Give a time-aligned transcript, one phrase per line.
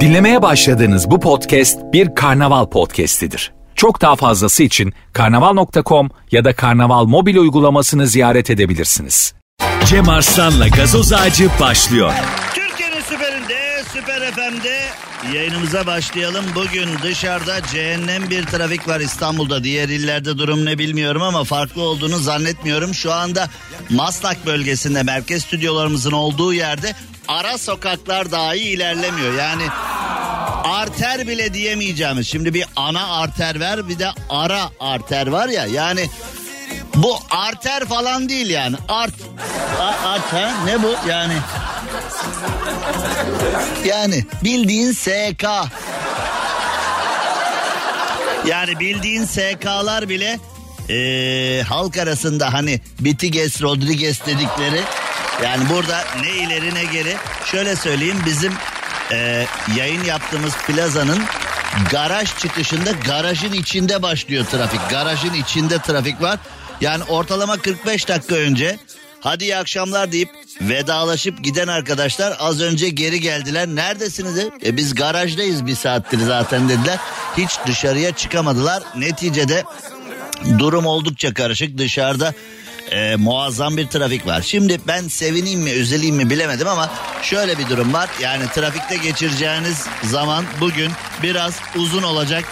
[0.00, 3.52] Dinlemeye başladığınız bu podcast bir karnaval podcastidir.
[3.74, 9.34] Çok daha fazlası için karnaval.com ya da karnaval mobil uygulamasını ziyaret edebilirsiniz.
[9.86, 12.12] Cem Arslan'la gazoz ağacı başlıyor.
[12.54, 14.80] Türkiye'nin süperinde, süper FM'de
[15.34, 16.44] yayınımıza başlayalım.
[16.54, 19.64] Bugün dışarıda cehennem bir trafik var İstanbul'da.
[19.64, 22.94] Diğer illerde durum ne bilmiyorum ama farklı olduğunu zannetmiyorum.
[22.94, 23.48] Şu anda
[23.90, 26.92] Maslak bölgesinde merkez stüdyolarımızın olduğu yerde
[27.28, 29.34] ara sokaklar dahi ilerlemiyor.
[29.34, 29.62] Yani
[30.64, 32.28] arter bile diyemeyeceğimiz.
[32.28, 36.08] Şimdi bir ana arter var bir de ara arter var ya yani
[36.94, 38.76] bu arter falan değil yani.
[38.88, 39.14] Art,
[40.04, 40.52] art ha?
[40.64, 41.34] ne bu yani?
[43.84, 45.44] Yani bildiğin SK.
[48.46, 50.38] Yani bildiğin SK'lar bile
[50.90, 54.80] ee, halk arasında hani Bitiges Rodriguez dedikleri
[55.44, 58.52] yani burada ne ileri ne geri şöyle söyleyeyim bizim
[59.12, 61.18] ee, yayın yaptığımız plazanın
[61.90, 64.80] garaj çıkışında garajın içinde başlıyor trafik.
[64.90, 66.38] Garajın içinde trafik var.
[66.80, 68.78] Yani ortalama 45 dakika önce
[69.20, 70.28] hadi iyi akşamlar deyip
[70.60, 73.68] vedalaşıp giden arkadaşlar az önce geri geldiler.
[73.68, 74.38] Neredesiniz?
[74.64, 76.98] E biz garajdayız bir saattir zaten dediler.
[77.36, 78.82] Hiç dışarıya çıkamadılar.
[78.96, 79.64] Neticede
[80.58, 81.78] durum oldukça karışık.
[81.78, 82.34] Dışarıda
[82.90, 84.42] e, muazzam bir trafik var.
[84.42, 86.90] Şimdi ben sevineyim mi üzüleyim mi bilemedim ama
[87.22, 88.10] şöyle bir durum var.
[88.20, 90.90] Yani trafikte geçireceğiniz zaman bugün
[91.22, 92.44] biraz uzun olacak.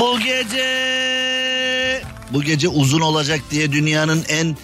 [0.00, 4.56] Bu gece bu gece uzun olacak diye dünyanın en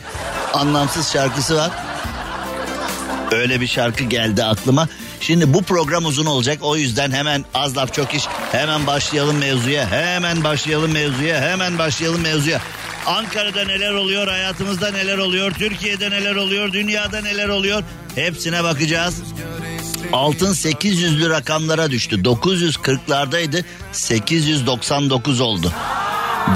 [0.55, 1.71] anlamsız şarkısı var.
[3.33, 4.89] Öyle bir şarkı geldi aklıma.
[5.21, 9.91] Şimdi bu program uzun olacak o yüzden hemen az laf çok iş hemen başlayalım mevzuya
[9.91, 12.61] hemen başlayalım mevzuya hemen başlayalım mevzuya.
[13.07, 17.83] Ankara'da neler oluyor hayatımızda neler oluyor Türkiye'de neler oluyor dünyada neler oluyor
[18.15, 19.23] hepsine bakacağız.
[20.13, 25.73] Altın 800'lü rakamlara düştü 940'lardaydı 899 oldu.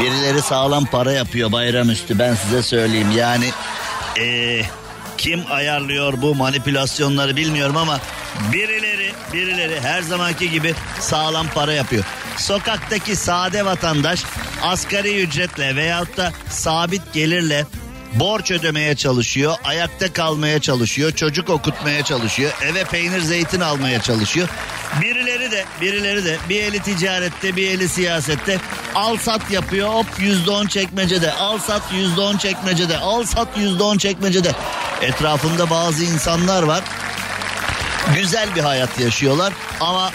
[0.01, 3.51] Birileri sağlam para yapıyor bayramüstü ben size söyleyeyim yani
[4.21, 4.63] ee,
[5.19, 8.01] kim ayarlıyor bu manipülasyonları bilmiyorum ama
[8.53, 12.05] birileri birileri her zamanki gibi sağlam para yapıyor.
[12.37, 14.23] Sokaktaki sade vatandaş
[14.63, 17.67] asgari ücretle veyahut da sabit gelirle
[18.13, 24.49] borç ödemeye çalışıyor, ayakta kalmaya çalışıyor, çocuk okutmaya çalışıyor, eve peynir zeytin almaya çalışıyor.
[25.01, 28.59] Birileri de birileri de bir eli ticarette bir eli siyasette
[28.95, 33.83] al sat yapıyor hop yüzde on çekmecede al sat yüzde on çekmecede al sat yüzde
[33.83, 34.53] on çekmecede.
[35.03, 36.85] Etrafında bazı insanlar var
[38.15, 40.11] güzel bir hayat yaşıyorlar ama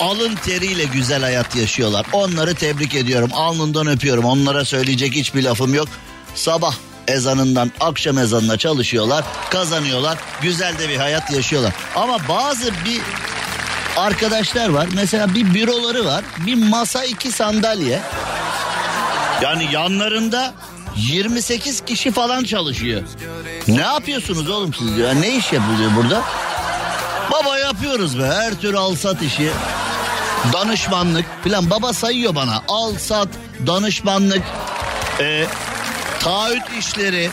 [0.00, 2.06] alın teriyle güzel hayat yaşıyorlar.
[2.12, 5.88] Onları tebrik ediyorum alnından öpüyorum onlara söyleyecek hiçbir lafım yok.
[6.34, 6.74] Sabah
[7.08, 11.72] ezanından akşam ezanına çalışıyorlar, kazanıyorlar, güzel de bir hayat yaşıyorlar.
[11.94, 13.00] Ama bazı bir
[13.96, 14.88] arkadaşlar var.
[14.94, 16.24] Mesela bir büroları var.
[16.46, 18.00] Bir masa iki sandalye.
[19.42, 20.54] Yani yanlarında
[20.96, 23.02] 28 kişi falan çalışıyor.
[23.68, 25.14] Ne yapıyorsunuz oğlum siz ya?
[25.14, 26.22] Ne iş yapılıyor burada?
[27.32, 29.50] Baba yapıyoruz be her tür al sat işi.
[30.52, 32.62] Danışmanlık falan baba sayıyor bana.
[32.68, 33.28] Al sat,
[33.66, 34.42] danışmanlık,
[35.20, 35.46] e,
[36.20, 37.30] taahhüt işleri,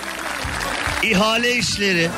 [1.03, 2.09] ihale işleri.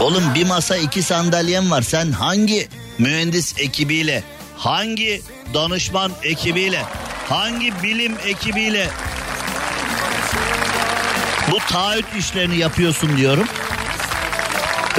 [0.00, 1.82] Oğlum bir masa iki sandalyem var.
[1.82, 4.22] Sen hangi mühendis ekibiyle,
[4.56, 5.22] hangi
[5.54, 6.82] danışman ekibiyle,
[7.28, 8.88] hangi bilim ekibiyle
[11.50, 13.48] bu taahhüt işlerini yapıyorsun diyorum.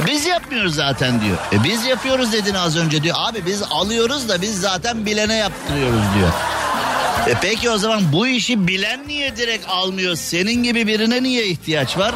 [0.08, 1.38] Biz yapmıyoruz zaten diyor.
[1.54, 3.16] E biz yapıyoruz dedin az önce diyor.
[3.20, 6.30] Abi biz alıyoruz da biz zaten bilene yaptırıyoruz diyor.
[7.28, 10.16] E peki o zaman bu işi bilen niye direkt almıyor?
[10.16, 12.16] Senin gibi birine niye ihtiyaç var?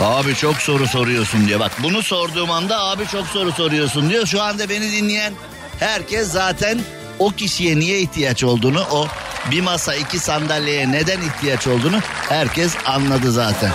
[0.00, 1.60] Abi çok soru soruyorsun diyor.
[1.60, 4.26] Bak bunu sorduğum anda abi çok soru soruyorsun diyor.
[4.26, 5.32] Şu anda beni dinleyen
[5.80, 6.80] herkes zaten
[7.18, 9.06] o kişiye niye ihtiyaç olduğunu, o
[9.50, 13.70] bir masa iki sandalyeye neden ihtiyaç olduğunu herkes anladı zaten.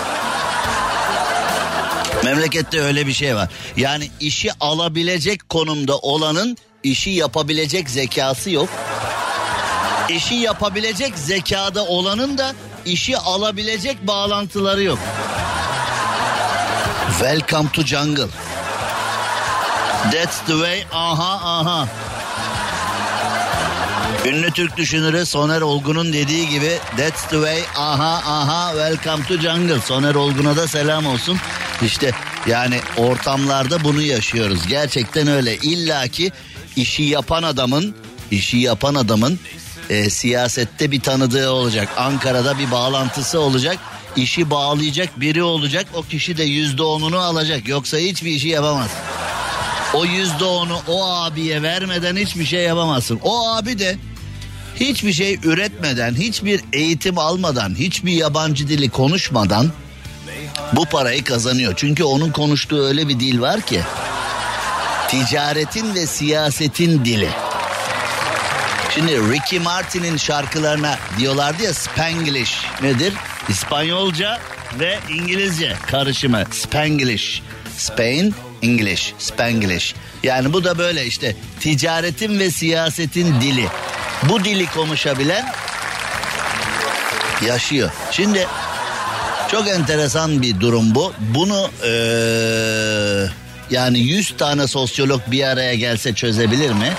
[2.30, 3.50] Memlekette öyle bir şey var.
[3.78, 8.70] Yani işi alabilecek konumda olanın işi yapabilecek zekası yok.
[10.10, 12.54] İşi yapabilecek zekada olanın da
[12.86, 15.00] işi alabilecek bağlantıları yok.
[17.20, 18.28] Welcome to jungle.
[20.12, 20.84] That's the way.
[20.94, 21.88] Aha aha.
[24.26, 29.82] Ünlü Türk düşünürü Soner Olgun'un dediği gibi That's the way aha aha welcome to jungle.
[29.82, 31.40] Soner Olgun'a da selam olsun.
[31.86, 32.12] İşte
[32.48, 34.68] yani ortamlarda bunu yaşıyoruz.
[34.68, 35.58] Gerçekten öyle.
[35.58, 36.32] İlla ki
[36.76, 37.96] işi yapan adamın
[38.32, 39.40] işi yapan adamın
[39.90, 41.90] e, siyasette bir tanıdığı olacak.
[41.98, 43.78] Ankara'da bir bağlantısı olacak.
[44.16, 45.86] İşi bağlayacak biri olacak.
[45.94, 47.68] O kişi de yüzde onunu alacak.
[47.68, 48.90] Yoksa hiçbir işi yapamaz.
[49.94, 53.20] O yüzde onu o abiye vermeden hiçbir şey yapamazsın.
[53.24, 53.98] O abi de
[54.80, 59.72] hiçbir şey üretmeden, hiçbir eğitim almadan, hiçbir yabancı dili konuşmadan
[60.74, 61.74] bu parayı kazanıyor.
[61.76, 63.82] Çünkü onun konuştuğu öyle bir dil var ki
[65.08, 67.30] ticaretin ve siyasetin dili.
[68.96, 73.14] Şimdi Ricky Martin'in şarkılarına diyorlardı ya Spanglish nedir?
[73.50, 74.40] İspanyolca
[74.80, 77.42] ve İngilizce karışımı Spanglish.
[77.78, 79.96] Spain, English, Spanglish.
[80.24, 83.68] Yani bu da böyle işte ticaretin ve siyasetin dili.
[84.24, 85.46] Bu dili konuşabilen
[87.48, 87.92] yaşıyor.
[88.12, 88.48] Şimdi
[89.52, 91.14] çok enteresan bir durum bu.
[91.20, 93.26] Bunu ee,
[93.72, 96.94] yani 100 tane sosyolog bir araya gelse çözebilir mi?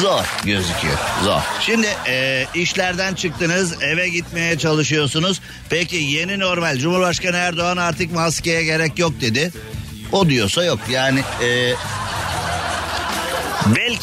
[0.00, 0.98] Zor gözüküyor.
[1.24, 1.40] Zor.
[1.60, 5.40] Şimdi e, işlerden çıktınız eve gitmeye çalışıyorsunuz.
[5.70, 9.52] Peki yeni normal Cumhurbaşkanı Erdoğan artık maskeye gerek yok dedi.
[10.12, 11.74] O diyorsa yok yani e,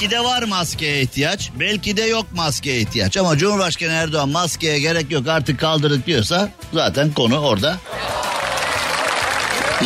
[0.04, 5.12] belki de var maskeye ihtiyaç belki de yok maskeye ihtiyaç ama Cumhurbaşkanı Erdoğan maskeye gerek
[5.12, 7.78] yok artık kaldırdık diyorsa zaten konu orada.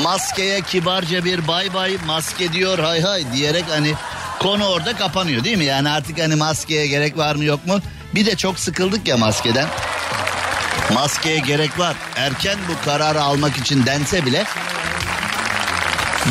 [0.03, 3.93] Maskeye kibarca bir bay bay maske diyor hay hay diyerek hani
[4.39, 5.65] konu orada kapanıyor değil mi?
[5.65, 7.79] Yani artık hani maskeye gerek var mı yok mu?
[8.15, 9.67] Bir de çok sıkıldık ya maskeden.
[10.93, 11.95] Maskeye gerek var.
[12.15, 14.43] Erken bu kararı almak için dense bile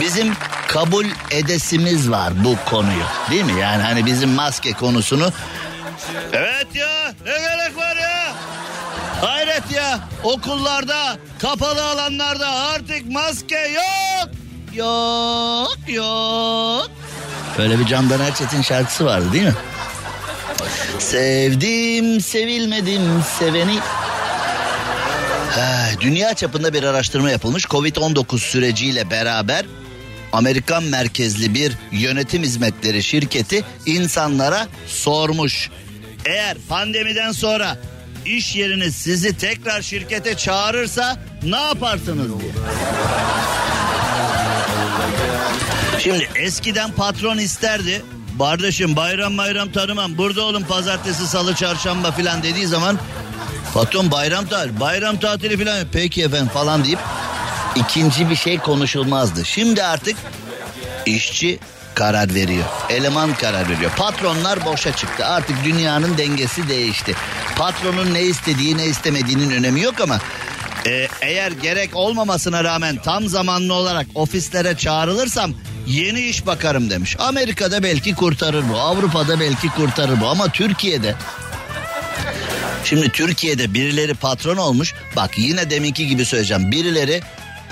[0.00, 0.35] bizim
[0.76, 3.05] kabul edesimiz var bu konuyu.
[3.31, 3.61] Değil mi?
[3.61, 5.32] Yani hani bizim maske konusunu
[6.32, 8.34] Evet ya ne gerek var ya?
[9.20, 14.28] Hayret ya okullarda kapalı alanlarda artık maske yok.
[14.75, 16.90] Yok yok.
[17.58, 19.55] Öyle bir Candan Erçetin şarkısı vardı değil mi?
[20.99, 23.78] Sevdim sevilmedim seveni
[26.00, 27.64] Dünya çapında bir araştırma yapılmış.
[27.64, 29.67] Covid-19 süreciyle beraber
[30.32, 35.70] Amerikan merkezli bir yönetim hizmetleri şirketi insanlara sormuş.
[36.25, 37.78] Eğer pandemiden sonra
[38.26, 42.52] iş yeriniz sizi tekrar şirkete çağırırsa ne yaparsınız diye.
[45.99, 48.02] Şimdi eskiden patron isterdi.
[48.38, 50.19] Kardeşim bayram bayram tanımam.
[50.19, 52.99] Burada olun pazartesi, salı, çarşamba filan dediği zaman
[53.75, 56.99] patron bayram tatil, bayram tatili filan peki efendim falan deyip
[57.76, 59.44] ikinci bir şey konuşulmazdı.
[59.44, 60.17] Şimdi artık
[61.06, 61.58] işçi
[61.94, 62.64] karar veriyor.
[62.88, 63.90] Eleman karar veriyor.
[63.96, 65.26] Patronlar boşa çıktı.
[65.26, 67.14] Artık dünyanın dengesi değişti.
[67.56, 70.19] Patronun ne istediği ne istemediğinin önemi yok ama
[70.87, 75.52] e, eğer gerek olmamasına rağmen tam zamanlı olarak ofislere çağrılırsam
[75.87, 77.17] yeni iş bakarım demiş.
[77.19, 78.78] Amerika'da belki kurtarır bu.
[78.78, 81.14] Avrupa'da belki kurtarır bu ama Türkiye'de
[82.84, 84.94] Şimdi Türkiye'de birileri patron olmuş.
[85.17, 86.70] Bak yine deminki gibi söyleyeceğim.
[86.70, 87.20] Birileri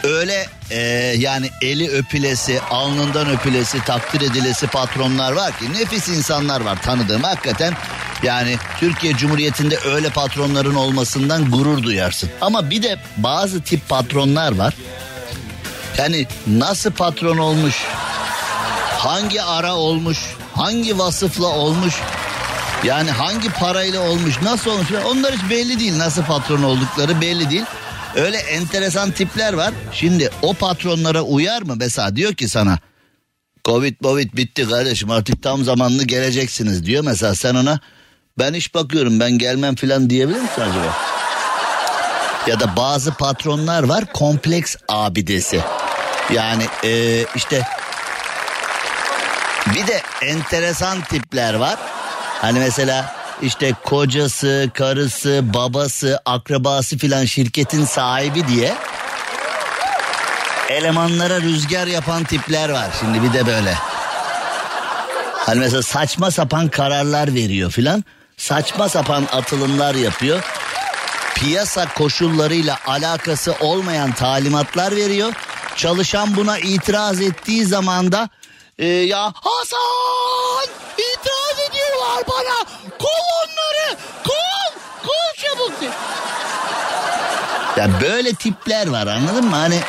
[0.05, 0.79] öyle e,
[1.19, 7.75] yani eli öpülesi, alnından öpülesi, takdir edilesi patronlar var ki nefis insanlar var tanıdığım hakikaten.
[8.23, 12.31] Yani Türkiye Cumhuriyeti'nde öyle patronların olmasından gurur duyarsın.
[12.41, 14.75] Ama bir de bazı tip patronlar var.
[15.99, 17.75] Yani nasıl patron olmuş?
[18.99, 20.19] Hangi ara olmuş?
[20.55, 21.95] Hangi vasıfla olmuş?
[22.85, 24.89] Yani hangi parayla olmuş, nasıl olmuş?
[25.07, 25.99] Onlar hiç belli değil.
[25.99, 27.65] Nasıl patron oldukları belli değil.
[28.17, 29.75] Öyle enteresan tipler var.
[29.93, 31.75] Şimdi o patronlara uyar mı?
[31.77, 32.79] Mesela diyor ki sana
[33.65, 37.05] Covid Covid bitti kardeşim artık tam zamanlı geleceksiniz diyor.
[37.05, 37.81] Mesela sen ona
[38.39, 40.97] ben iş bakıyorum ben gelmem falan diyebilir misin acaba?
[42.47, 45.61] Ya da bazı patronlar var kompleks abidesi.
[46.33, 47.63] Yani ee, işte
[49.75, 51.77] bir de enteresan tipler var.
[52.41, 58.75] Hani mesela işte kocası, karısı, babası, akrabası filan şirketin sahibi diye
[60.69, 62.89] elemanlara rüzgar yapan tipler var.
[63.01, 63.75] Şimdi bir de böyle.
[65.33, 68.05] Hani mesela saçma sapan kararlar veriyor filan.
[68.37, 70.41] Saçma sapan atılımlar yapıyor.
[71.35, 75.33] Piyasa koşullarıyla alakası olmayan talimatlar veriyor.
[75.77, 78.29] Çalışan buna itiraz ettiği zaman da
[78.79, 82.65] e, ya Hasan itiraz ediyorlar bana.
[82.99, 83.97] Kov onları.
[84.25, 84.79] Kov.
[85.03, 85.81] Kov çabuk.
[85.81, 85.91] de.
[87.81, 89.57] Ya böyle tipler var anladın mı?
[89.57, 89.81] Hani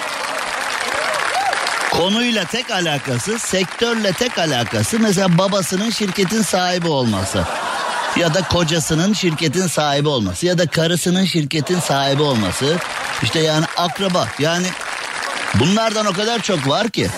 [1.92, 7.44] konuyla tek alakası, sektörle tek alakası mesela babasının şirketin sahibi olması.
[8.16, 12.78] Ya da kocasının şirketin sahibi olması ya da karısının şirketin sahibi olması.
[13.24, 14.68] İşte yani akraba yani
[15.56, 17.10] bunlardan o kadar çok var ki.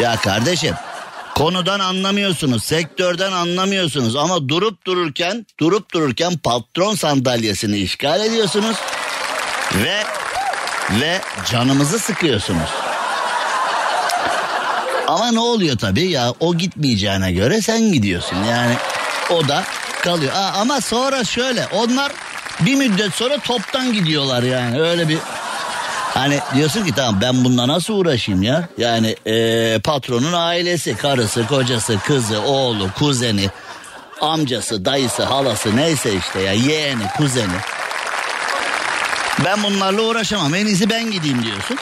[0.00, 0.74] Ya kardeşim
[1.34, 8.76] konudan anlamıyorsunuz, sektörden anlamıyorsunuz ama durup dururken, durup dururken patron sandalyesini işgal ediyorsunuz
[9.74, 10.02] ve
[11.00, 12.70] ve canımızı sıkıyorsunuz.
[15.06, 18.74] Ama ne oluyor tabii ya o gitmeyeceğine göre sen gidiyorsun yani
[19.30, 19.64] o da
[20.02, 20.32] kalıyor.
[20.34, 22.12] Aa, ama sonra şöyle onlar
[22.60, 25.18] bir müddet sonra toptan gidiyorlar yani öyle bir
[26.14, 28.68] Hani diyorsun ki tamam ben bununla nasıl uğraşayım ya?
[28.78, 33.50] Yani ee, patronun ailesi, karısı, kocası, kızı, oğlu, kuzeni,
[34.20, 37.58] amcası, dayısı, halası neyse işte ya yeğeni, kuzeni.
[39.44, 41.78] Ben bunlarla uğraşamam en iyisi ben gideyim diyorsun.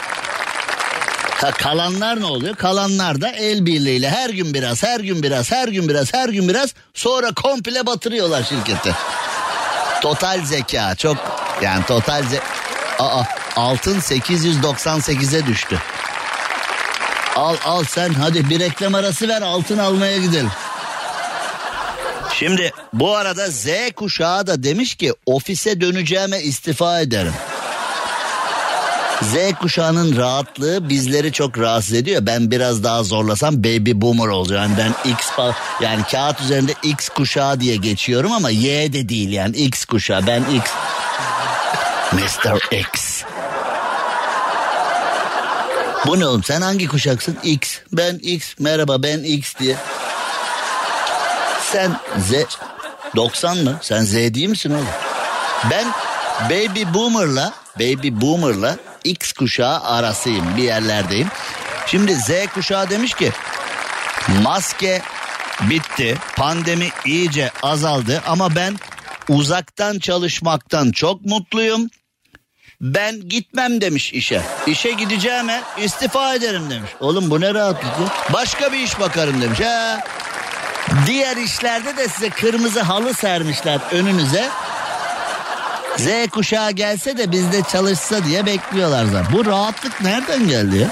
[1.41, 2.57] Ha, kalanlar ne oluyor?
[2.57, 6.49] Kalanlar da el birliğiyle her gün biraz, her gün biraz, her gün biraz, her gün
[6.49, 8.95] biraz sonra komple batırıyorlar şirketi.
[10.03, 11.17] Total zeka çok
[11.63, 12.41] yani total ze
[12.99, 15.79] Aa altın 898'e düştü.
[17.37, 20.51] Al al sen hadi bir reklam arası ver altın almaya gidelim.
[22.35, 27.33] Şimdi bu arada Z kuşağı da demiş ki ofise döneceğime istifa ederim.
[29.23, 32.27] Z kuşağının rahatlığı bizleri çok rahatsız ediyor.
[32.27, 34.73] Ben biraz daha zorlasam baby boomer olacağım.
[34.79, 35.29] Ben X
[35.81, 40.27] yani kağıt üzerinde X kuşağı diye geçiyorum ama Y de değil yani X kuşağı.
[40.27, 40.71] Ben X
[42.13, 42.77] Mr.
[42.79, 43.25] X.
[46.07, 47.39] Bu ne oğlum sen hangi kuşaksın?
[47.43, 47.79] X.
[47.93, 48.55] Ben X.
[48.59, 49.77] Merhaba ben X diye.
[51.73, 52.33] Sen Z.
[53.17, 53.79] 90 mı?
[53.83, 54.87] Sen Z değil misin oğlum?
[55.71, 55.87] Ben
[56.45, 60.57] Baby Boomer'la Baby Boomer'la X kuşağı arasıyım.
[60.57, 61.29] Bir yerlerdeyim.
[61.87, 63.33] Şimdi Z kuşağı demiş ki
[64.43, 65.03] maske
[65.61, 66.19] bitti.
[66.37, 68.77] Pandemi iyice azaldı ama ben
[69.29, 71.91] uzaktan çalışmaktan çok mutluyum.
[72.81, 74.43] Ben gitmem demiş işe.
[74.67, 76.91] İşe gideceğime istifa ederim demiş.
[77.01, 77.93] Oğlum bu ne rahatlık
[78.33, 79.61] Başka bir iş bakarım demiş.
[79.61, 80.01] Ha.
[81.07, 84.49] Diğer işlerde de size kırmızı halı sermişler önünüze.
[85.97, 89.33] Z kuşağı gelse de bizde çalışsa diye bekliyorlar zaten.
[89.33, 90.89] Bu rahatlık nereden geldi ya?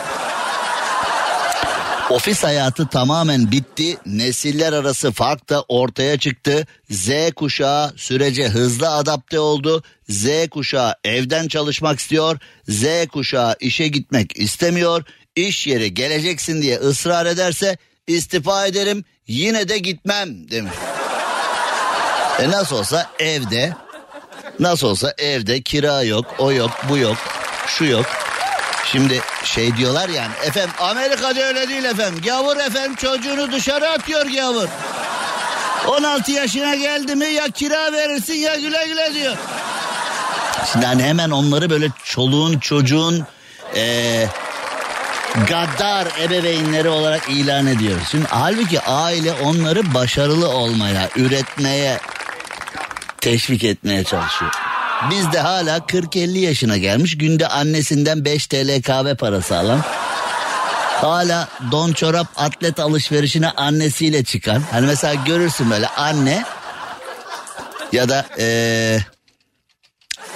[2.10, 3.96] Ofis hayatı tamamen bitti.
[4.06, 6.66] Nesiller arası fark da ortaya çıktı.
[6.90, 9.82] Z kuşağı sürece hızlı adapte oldu.
[10.08, 12.38] Z kuşağı evden çalışmak istiyor.
[12.68, 15.04] Z kuşağı işe gitmek istemiyor.
[15.36, 20.74] İş yeri geleceksin diye ısrar ederse istifa ederim yine de gitmem demiş.
[22.38, 23.76] E nasıl olsa evde
[24.60, 27.16] nasıl olsa evde kira yok o yok bu yok
[27.66, 28.06] şu yok
[28.92, 32.22] Şimdi şey diyorlar yani efendim Amerika'da öyle değil efendim.
[32.24, 34.68] Gavur efendim çocuğunu dışarı atıyor gavur.
[35.86, 39.36] 16 yaşına geldi mi ya kira verirsin ya güle güle diyor.
[40.72, 43.26] Şimdi hani hemen onları böyle çoluğun çocuğun
[43.76, 44.26] ee,
[45.48, 48.02] gaddar ebeveynleri olarak ilan ediyoruz.
[48.10, 51.98] Şimdi halbuki aile onları başarılı olmaya, üretmeye
[53.20, 54.75] teşvik etmeye çalışıyor.
[55.10, 59.80] Biz de hala 40-50 yaşına gelmiş günde annesinden 5 TL kahve parası alan.
[61.00, 64.62] Hala don çorap atlet alışverişine annesiyle çıkan.
[64.70, 66.44] Hani mesela görürsün böyle anne
[67.92, 68.98] ya da ee,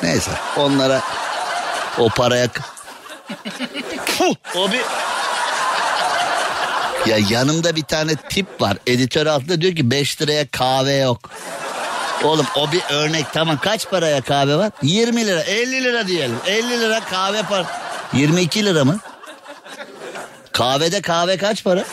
[0.03, 1.01] neyse onlara
[1.99, 2.49] o paraya
[4.57, 4.81] o bir
[7.07, 11.31] ya yanımda bir tane tip var editör altında diyor ki 5 liraya kahve yok.
[12.25, 14.71] Oğlum o bir örnek tamam kaç paraya kahve var?
[14.83, 17.65] 20 lira 50 lira diyelim 50 lira kahve par
[18.13, 18.99] 22 lira mı?
[20.53, 21.85] Kahvede kahve kaç para?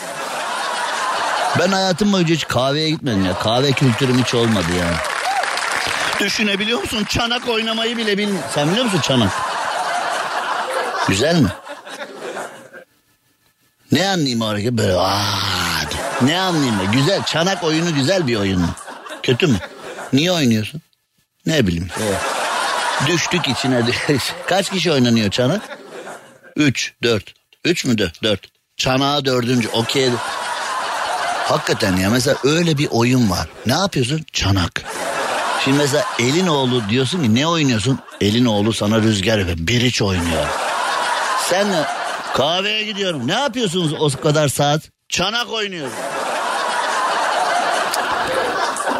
[1.58, 3.38] Ben hayatım boyunca hiç kahveye gitmedim ya.
[3.38, 4.96] Kahve kültürüm hiç olmadı yani.
[6.20, 7.04] Düşünebiliyor musun?
[7.08, 8.48] Çanak oynamayı bile bilmiyorum.
[8.54, 9.30] Sen biliyor musun çanak?
[11.08, 11.48] Güzel mi?
[13.92, 15.20] Ne anlayayım oraya böyle aa,
[16.22, 16.92] ne anlayayım ben?
[16.92, 18.68] Güzel çanak oyunu güzel bir oyun mu?
[19.22, 19.56] Kötü mü?
[20.12, 20.80] Niye oynuyorsun?
[21.46, 21.88] Ne bileyim.
[22.02, 22.20] Evet.
[23.06, 23.82] Düştük içine.
[24.46, 25.78] Kaç kişi oynanıyor çanak?
[26.56, 27.34] Üç, dört.
[27.64, 28.22] Üç mü dört?
[28.22, 28.40] Dört.
[28.76, 29.68] Çanağa dördüncü.
[29.68, 30.10] Okey.
[31.44, 33.48] Hakikaten ya mesela öyle bir oyun var.
[33.66, 34.24] Ne yapıyorsun?
[34.32, 34.82] Çanak.
[35.64, 37.98] Şimdi mesela elin oğlu diyorsun ki ne oynuyorsun?
[38.20, 39.58] Elin oğlu sana rüzgar yapıyor.
[39.58, 40.46] Biriç oynuyor.
[41.50, 41.66] Sen
[42.34, 43.26] kahveye gidiyorum.
[43.28, 44.82] Ne yapıyorsunuz o kadar saat?
[45.08, 45.92] Çanak oynuyorum.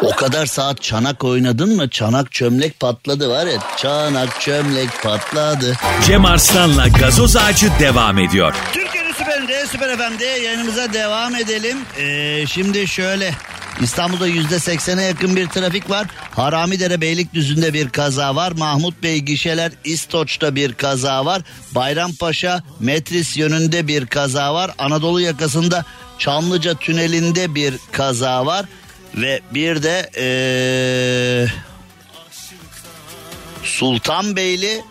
[0.03, 1.89] O kadar saat çanak oynadın mı?
[1.89, 3.59] Çanak çömlek patladı var ya.
[3.77, 5.77] Çanak çömlek patladı.
[6.05, 8.53] Cem Arslan'la gazoz ağacı devam ediyor.
[8.73, 11.77] Türkiye'nin süperinde, süper FM'de yayınımıza devam edelim.
[11.97, 13.33] Ee, şimdi şöyle
[13.81, 16.07] İstanbul'da yüzde seksene yakın bir trafik var.
[16.35, 18.51] Haramidere Beylikdüzü'nde bir kaza var.
[18.51, 21.41] Mahmut Bey gişeler İstoç'ta bir kaza var.
[21.75, 24.71] Bayrampaşa Metris yönünde bir kaza var.
[24.77, 25.85] Anadolu yakasında
[26.19, 28.65] Çamlıca tünelinde bir kaza var.
[29.15, 30.09] Ve bir de
[33.63, 34.81] Sultanbeyli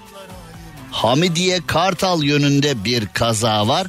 [0.91, 3.87] Hamidiye Kartal yönünde bir kaza var.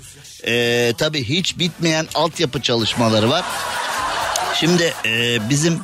[0.47, 3.45] e, tabii hiç bitmeyen altyapı çalışmaları var.
[4.59, 5.79] Şimdi e, bizim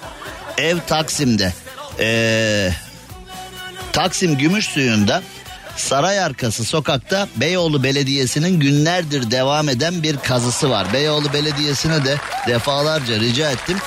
[0.57, 1.53] ev Taksim'de.
[1.99, 2.69] E,
[3.93, 5.23] Taksim Gümüş Suyu'nda
[5.77, 10.93] Saray Arkası sokakta Beyoğlu Belediyesi'nin günlerdir devam eden bir kazısı var.
[10.93, 13.77] Beyoğlu Belediyesi'ne de defalarca rica ettim.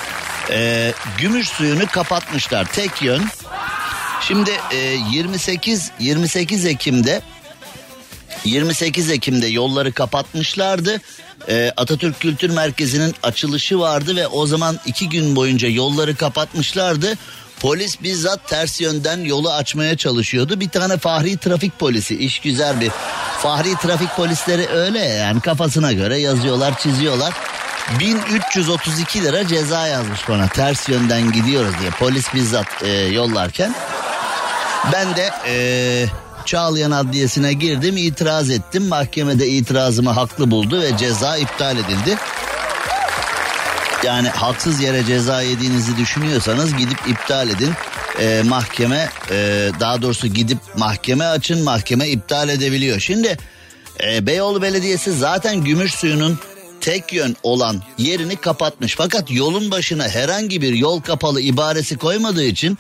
[0.51, 3.23] Ee, gümüş suyunu kapatmışlar tek yön.
[4.21, 4.77] Şimdi e,
[5.13, 7.23] 28 28 Ekim'de
[8.45, 11.01] 28 Ekim'de yolları kapatmışlardı.
[11.49, 17.15] Ee, Atatürk Kültür Merkezi'nin açılışı vardı ve o zaman iki gün boyunca yolları kapatmışlardı.
[17.61, 20.61] Polis bizzat ters yönden yolu açmaya çalışıyordu.
[20.61, 22.91] Bir tane fahri trafik polisi iş güzel bir
[23.43, 27.35] fahri trafik polisleri öyle yani kafasına göre yazıyorlar çiziyorlar.
[27.99, 33.75] 1332 lira ceza yazmış bana ters yönden gidiyoruz diye polis bizzat e, yollarken.
[34.93, 35.55] Ben de e,
[36.45, 38.89] Çağlayan Adliyesi'ne girdim itiraz ettim.
[38.89, 42.17] Mahkemede itirazımı haklı buldu ve ceza iptal edildi.
[44.05, 47.73] Yani haksız yere ceza yediğinizi düşünüyorsanız gidip iptal edin.
[48.21, 53.01] Ee, mahkeme e, daha doğrusu gidip mahkeme açın mahkeme iptal edebiliyor.
[53.01, 53.37] Şimdi
[54.05, 56.39] e, Beyoğlu Belediyesi zaten gümüş suyunun
[56.81, 58.95] tek yön olan yerini kapatmış.
[58.97, 62.79] Fakat yolun başına herhangi bir yol kapalı ibaresi koymadığı için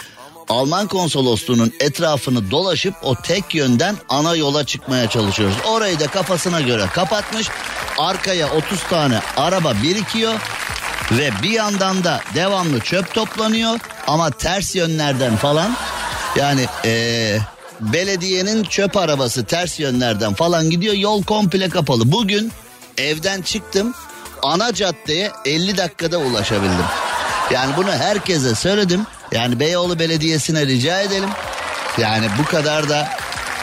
[0.48, 5.56] Alman konsolosluğunun etrafını dolaşıp o tek yönden ana yola çıkmaya çalışıyoruz.
[5.66, 7.48] Orayı da kafasına göre kapatmış.
[7.98, 10.34] Arkaya 30 tane araba birikiyor.
[11.12, 15.76] Ve bir yandan da devamlı çöp toplanıyor ama ters yönlerden falan
[16.36, 17.38] yani ee,
[17.80, 22.12] belediyenin çöp arabası ters yönlerden falan gidiyor yol komple kapalı.
[22.12, 22.52] Bugün
[22.98, 23.94] evden çıktım
[24.42, 26.86] ana caddeye 50 dakikada ulaşabildim.
[27.50, 29.06] Yani bunu herkese söyledim.
[29.32, 31.30] Yani Beyoğlu Belediyesi'ne rica edelim.
[31.98, 33.08] Yani bu kadar da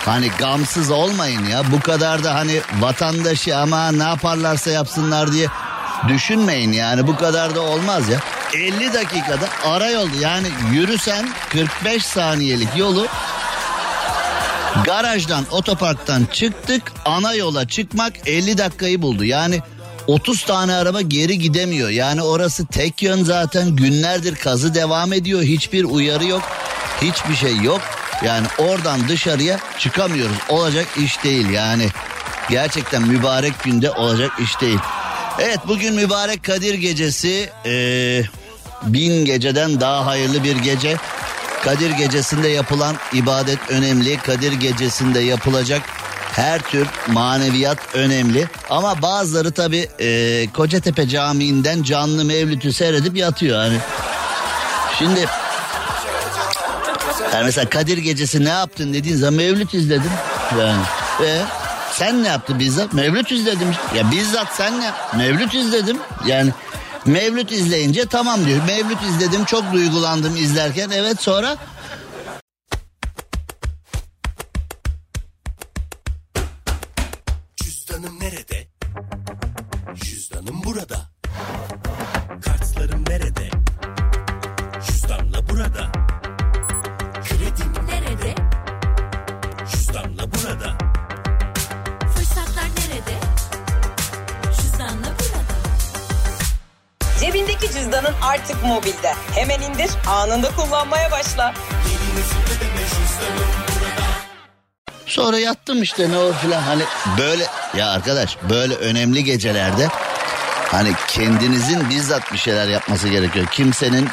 [0.06, 1.72] hani gamsız olmayın ya.
[1.72, 5.48] Bu kadar da hani vatandaşı ama ne yaparlarsa yapsınlar diye
[6.08, 8.20] düşünmeyin yani bu kadar da olmaz ya.
[8.54, 13.08] 50 dakikada ara yol yani yürüsen 45 saniyelik yolu
[14.84, 19.24] garajdan otoparktan çıktık ana yola çıkmak 50 dakikayı buldu.
[19.24, 19.60] Yani
[20.08, 21.90] 30 tane araba geri gidemiyor.
[21.90, 25.42] Yani orası tek yön zaten günlerdir kazı devam ediyor.
[25.42, 26.42] Hiçbir uyarı yok.
[27.02, 27.82] Hiçbir şey yok.
[28.26, 30.38] Yani oradan dışarıya çıkamıyoruz.
[30.50, 31.88] Olacak iş değil yani.
[32.50, 34.80] Gerçekten mübarek günde olacak iş değil.
[35.40, 37.50] Evet bugün mübarek Kadir gecesi.
[37.66, 38.22] Ee,
[38.84, 40.98] bin geceden daha hayırlı bir gece.
[41.66, 44.18] Kadir gecesinde yapılan ibadet önemli.
[44.18, 45.82] Kadir gecesinde yapılacak
[46.36, 48.48] her tür maneviyat önemli.
[48.70, 53.58] Ama bazıları tabi e, Kocatepe Camii'nden canlı mevlütü seyredip yatıyor.
[53.58, 53.78] Hani
[55.00, 55.20] şimdi
[57.34, 60.12] yani mesela Kadir gecesi ne yaptın dediğin zaman mevlüt izledim.
[60.60, 60.82] Yani.
[61.22, 61.42] Ve
[61.92, 62.94] sen ne yaptın bizzat?
[62.94, 63.68] Mevlüt izledim.
[63.96, 64.92] Ya bizzat sen ne?
[65.18, 65.98] Mevlüt izledim.
[66.26, 66.52] Yani
[67.06, 68.60] Mevlüt izleyince tamam diyor.
[68.68, 70.90] Mevlüt izledim çok duygulandım izlerken.
[70.90, 71.58] Evet sonra
[105.26, 106.84] Sonra yattım işte ne o filan hani
[107.18, 107.46] böyle
[107.78, 109.88] ya arkadaş böyle önemli gecelerde
[110.72, 113.46] hani kendinizin bizzat bir şeyler yapması gerekiyor.
[113.52, 114.08] Kimsenin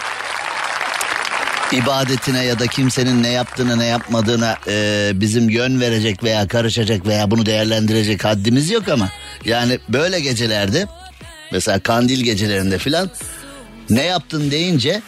[1.72, 7.30] ibadetine ya da kimsenin ne yaptığını ne yapmadığına e, bizim yön verecek veya karışacak veya
[7.30, 9.08] bunu değerlendirecek haddimiz yok ama
[9.44, 10.86] yani böyle gecelerde
[11.50, 13.10] mesela kandil gecelerinde filan
[13.90, 15.02] ne yaptın deyince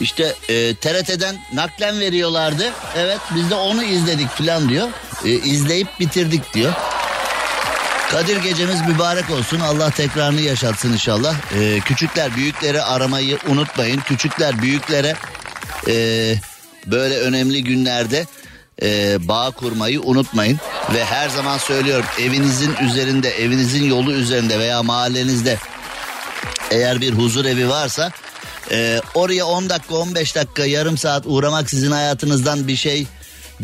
[0.00, 2.72] işte e, TRT'den naklen veriyorlardı.
[2.96, 4.88] Evet biz de onu izledik filan diyor.
[5.24, 6.72] E, izleyip bitirdik diyor.
[8.10, 9.60] Kadir gecemiz mübarek olsun.
[9.60, 11.34] Allah tekrarını yaşatsın inşallah.
[11.60, 14.00] E, küçükler büyükleri aramayı unutmayın.
[14.00, 15.16] Küçükler büyüklere
[15.88, 15.94] e,
[16.86, 18.26] böyle önemli günlerde
[18.82, 20.58] e, bağ kurmayı unutmayın.
[20.94, 25.58] Ve her zaman söylüyorum evinizin üzerinde, evinizin yolu üzerinde veya mahallenizde
[26.70, 28.12] eğer bir huzur evi varsa
[28.70, 33.06] e, oraya 10 dakika 15 dakika yarım saat uğramak sizin hayatınızdan bir şey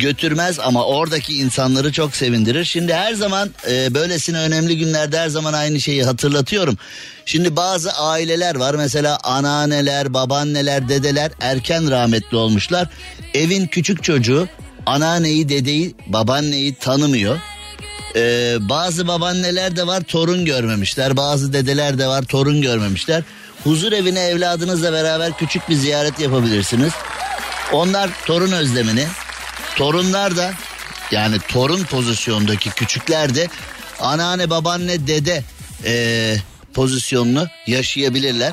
[0.00, 2.64] götürmez ama oradaki insanları çok sevindirir.
[2.64, 6.78] Şimdi her zaman e, böylesine önemli günlerde her zaman aynı şeyi hatırlatıyorum.
[7.24, 12.88] Şimdi bazı aileler var mesela anneanneler, babaanneler, dedeler erken rahmetli olmuşlar.
[13.34, 14.48] Evin küçük çocuğu
[14.86, 17.38] anneanneyi, dedeyi, babaanneyi tanımıyor.
[18.16, 21.16] Ee, bazı babaanneler de var torun görmemişler.
[21.16, 23.22] Bazı dedeler de var torun görmemişler.
[23.64, 26.92] Huzur evine evladınızla beraber küçük bir ziyaret yapabilirsiniz.
[27.72, 29.06] Onlar torun özlemini,
[29.76, 30.52] torunlar da
[31.11, 33.48] yani torun pozisyondaki küçükler de
[34.00, 35.44] anneanne, babaanne, dede
[35.85, 36.37] ee,
[36.74, 38.52] pozisyonunu yaşayabilirler.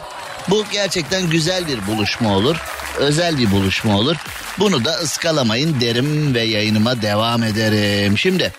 [0.50, 2.56] Bu gerçekten güzel bir buluşma olur.
[2.98, 4.16] Özel bir buluşma olur.
[4.60, 8.18] Bunu da ıskalamayın derim ve yayınıma devam ederim.
[8.18, 8.54] Şimdi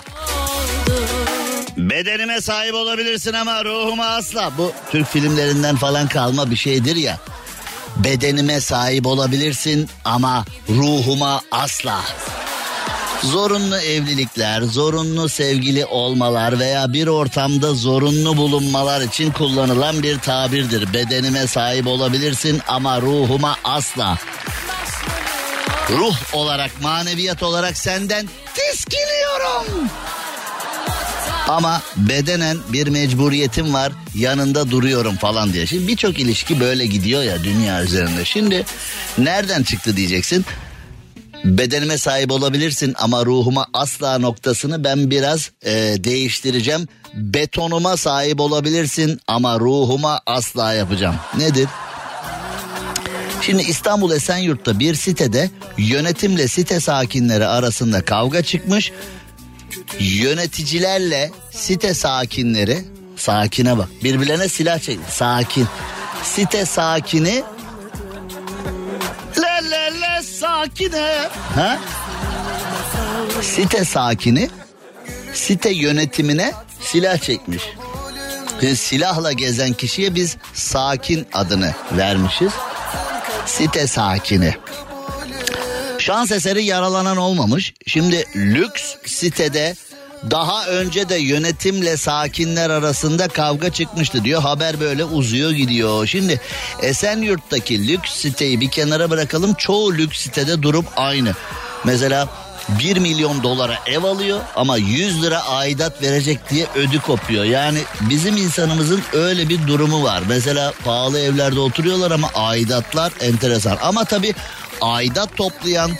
[1.77, 4.53] bedenime sahip olabilirsin ama ruhuma asla.
[4.59, 7.18] Bu Türk filmlerinden falan kalma bir şeydir ya.
[7.98, 12.00] Bedenime sahip olabilirsin ama ruhuma asla.
[13.22, 20.94] Zorunlu evlilikler, zorunlu sevgili olmalar veya bir ortamda zorunlu bulunmalar için kullanılan bir tabirdir.
[20.94, 24.18] Bedenime sahip olabilirsin ama ruhuma asla.
[25.90, 29.88] Ruh olarak, maneviyat olarak senden tiskiniyorum.
[31.48, 35.66] Ama bedenen bir mecburiyetim var yanında duruyorum falan diye.
[35.66, 38.24] Şimdi birçok ilişki böyle gidiyor ya dünya üzerinde.
[38.24, 38.64] Şimdi
[39.18, 40.44] nereden çıktı diyeceksin
[41.44, 45.72] bedenime sahip olabilirsin ama ruhuma asla noktasını ben biraz e,
[46.04, 46.88] değiştireceğim.
[47.14, 51.16] Betonuma sahip olabilirsin ama ruhuma asla yapacağım.
[51.38, 51.68] Nedir?
[53.40, 58.92] Şimdi İstanbul Esenyurt'ta bir sitede yönetimle site sakinleri arasında kavga çıkmış.
[59.98, 62.85] Yöneticilerle site sakinleri
[63.16, 65.66] sakine bak birbirlerine silah çek sakin.
[66.22, 67.42] Site sakini
[69.37, 71.28] le le le sakine.
[71.54, 71.78] Ha?
[73.42, 74.48] Site sakini
[75.35, 77.62] site yönetimine silah çekmiş.
[78.62, 82.52] Biz silahla gezen kişiye biz sakin adını vermişiz.
[83.46, 84.54] Site sakini.
[86.09, 87.75] Şans eseri yaralanan olmamış.
[87.87, 89.77] Şimdi lüks sitede
[90.31, 94.42] daha önce de yönetimle sakinler arasında kavga çıkmıştı diyor.
[94.42, 96.07] Haber böyle uzuyor gidiyor.
[96.07, 96.40] Şimdi
[96.83, 99.55] Esenyurt'taki lüks siteyi bir kenara bırakalım.
[99.55, 101.33] Çoğu lüks sitede durum aynı.
[101.85, 102.29] Mesela
[102.79, 107.44] 1 milyon dolara ev alıyor ama 100 lira aidat verecek diye ödü kopuyor.
[107.44, 110.23] Yani bizim insanımızın öyle bir durumu var.
[110.29, 113.79] Mesela pahalı evlerde oturuyorlar ama aidatlar enteresan.
[113.83, 114.35] Ama tabii
[114.81, 115.91] aidat toplayan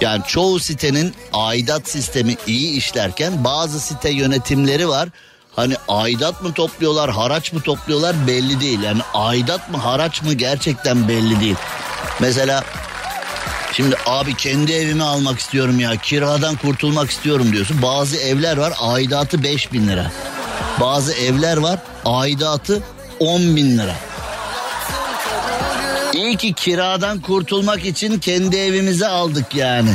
[0.00, 5.08] yani çoğu sitenin aidat sistemi iyi işlerken bazı site yönetimleri var.
[5.56, 8.82] Hani aidat mı topluyorlar, haraç mı topluyorlar belli değil.
[8.82, 11.56] Yani aidat mı, haraç mı gerçekten belli değil.
[12.20, 12.64] Mesela
[13.72, 17.82] Şimdi abi kendi evimi almak istiyorum ya kiradan kurtulmak istiyorum diyorsun.
[17.82, 20.12] Bazı evler var aidatı 5 bin lira.
[20.80, 22.82] Bazı evler var aidatı
[23.20, 23.96] 10 bin lira.
[26.16, 29.90] İyi ki kiradan kurtulmak için kendi evimizi aldık yani.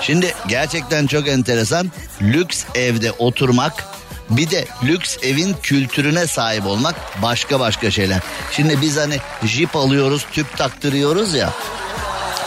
[0.00, 1.92] Şimdi gerçekten çok enteresan.
[2.22, 3.84] Lüks evde oturmak
[4.30, 8.20] bir de lüks evin kültürüne sahip olmak başka başka şeyler.
[8.52, 11.52] Şimdi biz hani jip alıyoruz, tüp taktırıyoruz ya.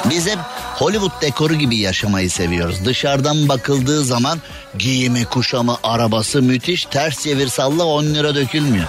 [0.09, 0.39] Biz hep
[0.75, 2.85] Hollywood dekoru gibi yaşamayı seviyoruz.
[2.85, 4.39] Dışarıdan bakıldığı zaman
[4.77, 6.85] giyimi, kuşamı, arabası müthiş.
[6.85, 8.87] Ters çevir salla 10 lira dökülmüyor.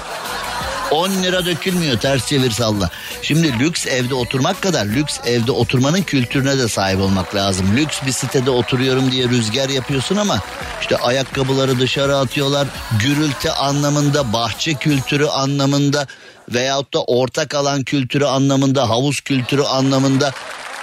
[0.93, 2.91] 10 lira dökülmüyor ters çevir salla.
[3.23, 7.77] Şimdi lüks evde oturmak kadar lüks evde oturmanın kültürüne de sahip olmak lazım.
[7.77, 10.41] Lüks bir sitede oturuyorum diye rüzgar yapıyorsun ama
[10.81, 12.69] işte ayakkabıları dışarı atıyorlar.
[13.03, 16.07] Gürültü anlamında, bahçe kültürü anlamında
[16.49, 20.33] veyahut da ortak alan kültürü anlamında, havuz kültürü anlamında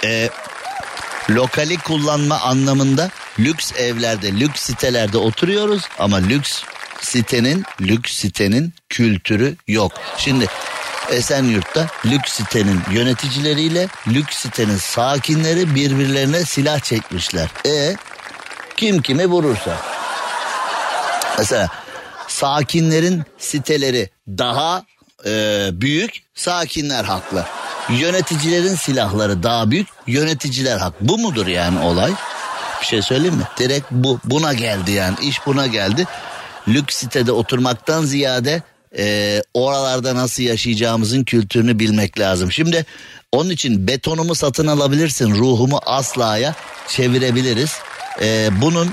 [0.04, 0.30] e,
[1.30, 6.62] lokali kullanma anlamında lüks evlerde, lüks sitelerde oturuyoruz ama lüks
[7.06, 9.92] sitenin, lüks sitenin kültürü yok.
[10.18, 10.46] Şimdi
[11.10, 17.48] Esenyurt'ta lüks sitenin yöneticileriyle lüks sitenin sakinleri birbirlerine silah çekmişler.
[17.66, 17.96] E
[18.76, 19.76] kim kimi vurursa.
[21.38, 21.68] Mesela
[22.28, 24.84] sakinlerin siteleri daha
[25.26, 25.30] e,
[25.72, 27.44] büyük, sakinler haklı.
[27.88, 30.94] Yöneticilerin silahları daha büyük, yöneticiler hak.
[31.00, 32.12] Bu mudur yani olay?
[32.80, 33.44] Bir şey söyleyeyim mi?
[33.58, 34.20] Direkt bu.
[34.24, 35.16] Buna geldi yani.
[35.22, 36.06] iş buna geldi.
[36.68, 38.62] Lüks sitede oturmaktan ziyade
[38.98, 42.52] e, oralarda nasıl yaşayacağımızın kültürünü bilmek lazım.
[42.52, 42.86] Şimdi
[43.32, 46.54] onun için betonumu satın alabilirsin, ruhumu aslaya
[46.88, 47.78] çevirebiliriz.
[48.22, 48.90] E, bunun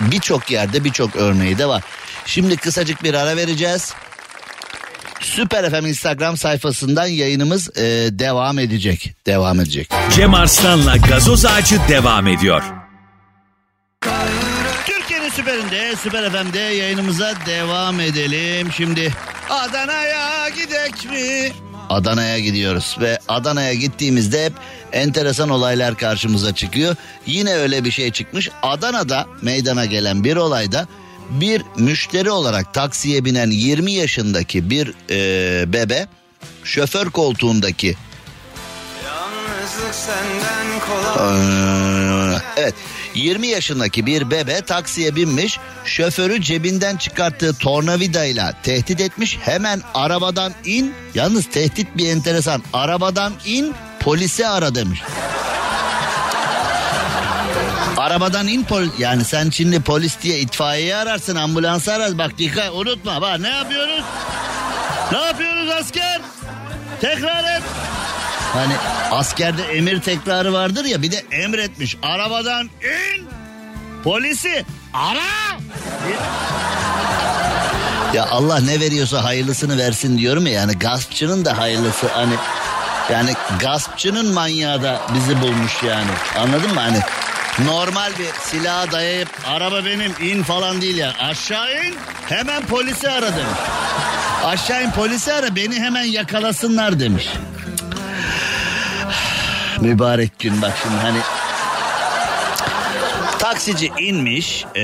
[0.00, 1.82] birçok yerde birçok örneği de var.
[2.26, 3.94] Şimdi kısacık bir ara vereceğiz.
[5.20, 9.14] Süper FM Instagram sayfasından yayınımız e, devam edecek.
[9.26, 9.90] Devam edecek.
[10.16, 12.62] Cem Arslan'la gazoz ağacı devam ediyor.
[14.00, 14.41] Türkiye'nin
[15.36, 18.72] süperinde, Süper FM'de yayınımıza devam edelim.
[18.72, 19.12] Şimdi
[19.50, 21.52] Adana'ya gidek mi?
[21.90, 24.52] Adana'ya gidiyoruz ve Adana'ya gittiğimizde hep
[24.92, 26.96] enteresan olaylar karşımıza çıkıyor.
[27.26, 28.50] Yine öyle bir şey çıkmış.
[28.62, 30.86] Adana'da meydana gelen bir olayda
[31.30, 36.06] bir müşteri olarak taksiye binen 20 yaşındaki bir e, bebe
[36.64, 37.96] şoför koltuğundaki
[42.56, 42.74] Evet
[43.14, 50.94] 20 yaşındaki bir bebe taksiye binmiş şoförü cebinden çıkarttığı tornavidayla tehdit etmiş hemen arabadan in
[51.14, 55.02] yalnız tehdit bir enteresan arabadan in polisi ara demiş.
[57.96, 63.20] Arabadan in pol yani sen şimdi polis diye itfaiyeyi ararsın ambulansı ararsın bak dikkat unutma
[63.20, 64.04] bak ne yapıyoruz?
[65.12, 66.20] Ne yapıyoruz asker?
[67.00, 67.62] Tekrar et.
[68.52, 68.72] Hani
[69.10, 71.96] askerde emir tekrarı vardır ya bir de emretmiş.
[72.02, 73.26] Arabadan in.
[74.04, 75.58] Polisi ara.
[78.14, 82.34] Ya Allah ne veriyorsa hayırlısını versin diyorum ya yani gaspçının da hayırlısı hani
[83.12, 86.98] yani gaspçının manyağı da bizi bulmuş yani anladın mı hani
[87.68, 91.94] normal bir silaha dayayıp araba benim in falan değil ya aşağı in
[92.28, 93.58] hemen polisi ara demiş.
[94.44, 97.28] Aşağı in polisi ara beni hemen yakalasınlar demiş.
[99.82, 101.18] Mübarek gün bak şimdi hani
[103.38, 104.82] taksici inmiş ee,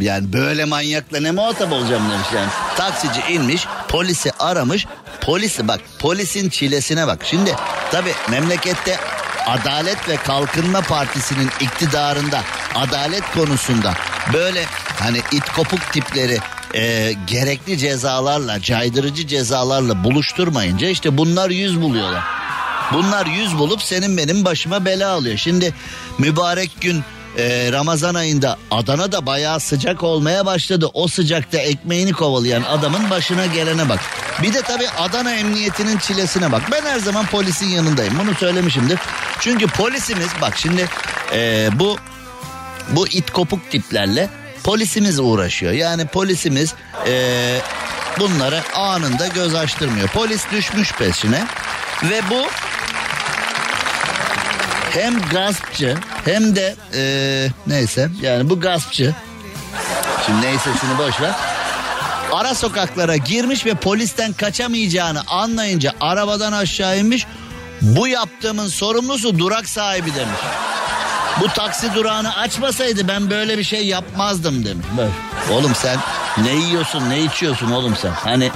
[0.00, 2.48] yani böyle manyakla ne muhatap olacağım demiş yani.
[2.76, 4.86] Taksici inmiş polisi aramış
[5.20, 7.20] polisi bak polisin çilesine bak.
[7.24, 7.54] Şimdi
[7.90, 8.96] tabi memlekette
[9.46, 12.40] Adalet ve Kalkınma Partisi'nin iktidarında
[12.74, 13.94] adalet konusunda
[14.32, 14.64] böyle
[15.00, 16.38] hani it kopuk tipleri
[16.74, 22.47] e, gerekli cezalarla caydırıcı cezalarla buluşturmayınca işte bunlar yüz buluyorlar.
[22.92, 25.36] Bunlar yüz bulup senin benim başıma bela alıyor.
[25.36, 25.74] Şimdi
[26.18, 27.04] mübarek gün
[27.38, 30.90] e, Ramazan ayında Adana'da bayağı sıcak olmaya başladı.
[30.94, 34.00] O sıcakta ekmeğini kovalayan adamın başına gelene bak.
[34.42, 36.62] Bir de tabii Adana emniyetinin çilesine bak.
[36.72, 38.18] Ben her zaman polisin yanındayım.
[38.18, 38.98] Bunu söylemişimdir.
[39.40, 40.88] Çünkü polisimiz bak şimdi
[41.32, 41.96] e, bu
[42.90, 44.28] bu it kopuk tiplerle
[44.64, 45.72] polisimiz uğraşıyor.
[45.72, 46.74] Yani polisimiz
[47.06, 47.60] e,
[48.20, 50.08] bunları anında göz açtırmıyor.
[50.08, 51.46] Polis düşmüş peşine
[52.02, 52.46] ve bu
[54.90, 57.02] hem gaspçı hem de e,
[57.66, 59.14] neyse yani bu gaspçı.
[60.26, 61.32] Şimdi neysesini boş ver.
[62.32, 67.26] Ara sokaklara girmiş ve polisten kaçamayacağını anlayınca arabadan aşağı inmiş.
[67.82, 70.40] Bu yaptığımın sorumlusu durak sahibi demiş.
[71.40, 74.86] Bu taksi durağını açmasaydı ben böyle bir şey yapmazdım demiş.
[74.96, 75.08] Bak,
[75.52, 75.98] oğlum sen
[76.38, 78.10] ne yiyorsun ne içiyorsun oğlum sen?
[78.10, 78.50] Hani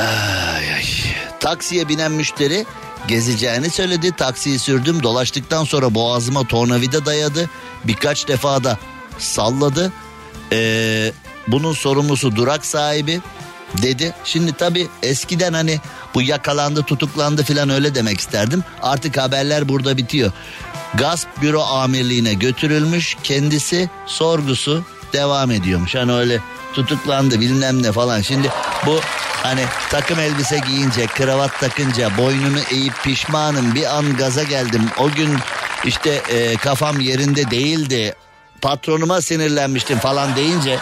[0.00, 0.84] Ay, ay.
[1.40, 2.66] Taksiye binen müşteri
[3.08, 4.12] gezeceğini söyledi.
[4.16, 7.50] Taksiyi sürdüm dolaştıktan sonra boğazıma tornavida dayadı.
[7.84, 8.78] Birkaç defa da
[9.18, 9.92] salladı.
[10.52, 11.12] Ee,
[11.48, 13.20] bunun sorumlusu durak sahibi
[13.82, 14.14] dedi.
[14.24, 15.80] Şimdi tabii eskiden hani
[16.14, 18.64] bu yakalandı tutuklandı filan öyle demek isterdim.
[18.82, 20.32] Artık haberler burada bitiyor.
[20.94, 25.94] Gasp büro amirliğine götürülmüş kendisi sorgusu devam ediyormuş.
[25.94, 26.40] Hani öyle
[26.72, 28.20] tutuklandı bilmem ne falan.
[28.20, 28.50] Şimdi
[28.86, 29.00] bu
[29.42, 34.82] hani takım elbise giyince kravat takınca boynunu eğip pişmanım bir an gaza geldim.
[34.98, 35.38] O gün
[35.84, 38.14] işte e, kafam yerinde değildi
[38.62, 40.78] patronuma sinirlenmiştim falan deyince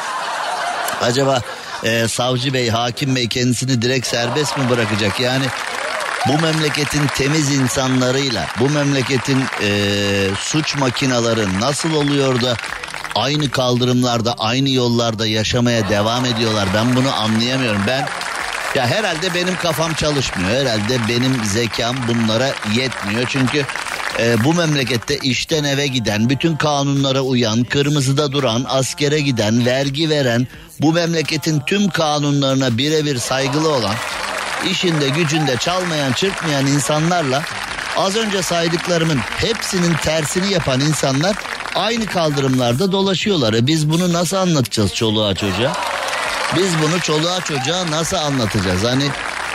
[1.03, 1.41] acaba
[1.85, 5.45] e, savcı bey hakim bey kendisini direkt serbest mi bırakacak yani
[6.29, 9.71] bu memleketin temiz insanlarıyla bu memleketin e,
[10.39, 12.57] suç makinaları nasıl oluyor da
[13.15, 16.69] aynı kaldırımlarda aynı yollarda yaşamaya devam ediyorlar.
[16.75, 17.83] Ben bunu anlayamıyorum.
[17.87, 18.09] Ben
[18.75, 20.51] ya herhalde benim kafam çalışmıyor.
[20.51, 23.27] Herhalde benim zekam bunlara yetmiyor.
[23.29, 23.65] Çünkü
[24.19, 30.47] e, bu memlekette işten eve giden, bütün kanunlara uyan, kırmızıda duran, askere giden, vergi veren,
[30.81, 33.95] bu memleketin tüm kanunlarına birebir saygılı olan,
[34.71, 37.43] işinde gücünde çalmayan, çırpmayan insanlarla
[38.01, 41.37] az önce saydıklarımın hepsinin tersini yapan insanlar
[41.75, 43.55] aynı kaldırımlarda dolaşıyorlar.
[43.55, 45.73] E biz bunu nasıl anlatacağız çoluğa çocuğa?
[46.57, 48.85] Biz bunu çoluğa çocuğa nasıl anlatacağız?
[48.85, 49.05] Hani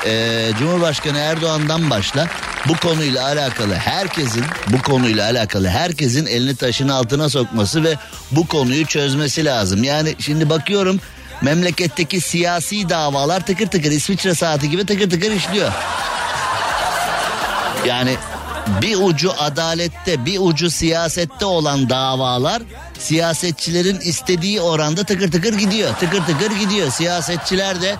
[0.05, 2.27] e, Cumhurbaşkanı Erdoğan'dan başla
[2.67, 7.95] bu konuyla alakalı herkesin bu konuyla alakalı herkesin elini taşın altına sokması ve
[8.31, 9.84] bu konuyu çözmesi lazım.
[9.84, 10.99] Yani şimdi bakıyorum
[11.41, 15.71] memleketteki siyasi davalar tıkır tıkır İsviçre saati gibi tıkır tıkır işliyor.
[17.86, 18.17] Yani
[18.82, 22.62] bir ucu adalette bir ucu siyasette olan davalar
[22.99, 25.95] siyasetçilerin istediği oranda tıkır tıkır gidiyor.
[25.99, 26.91] Tıkır tıkır gidiyor.
[26.91, 27.95] Siyasetçiler de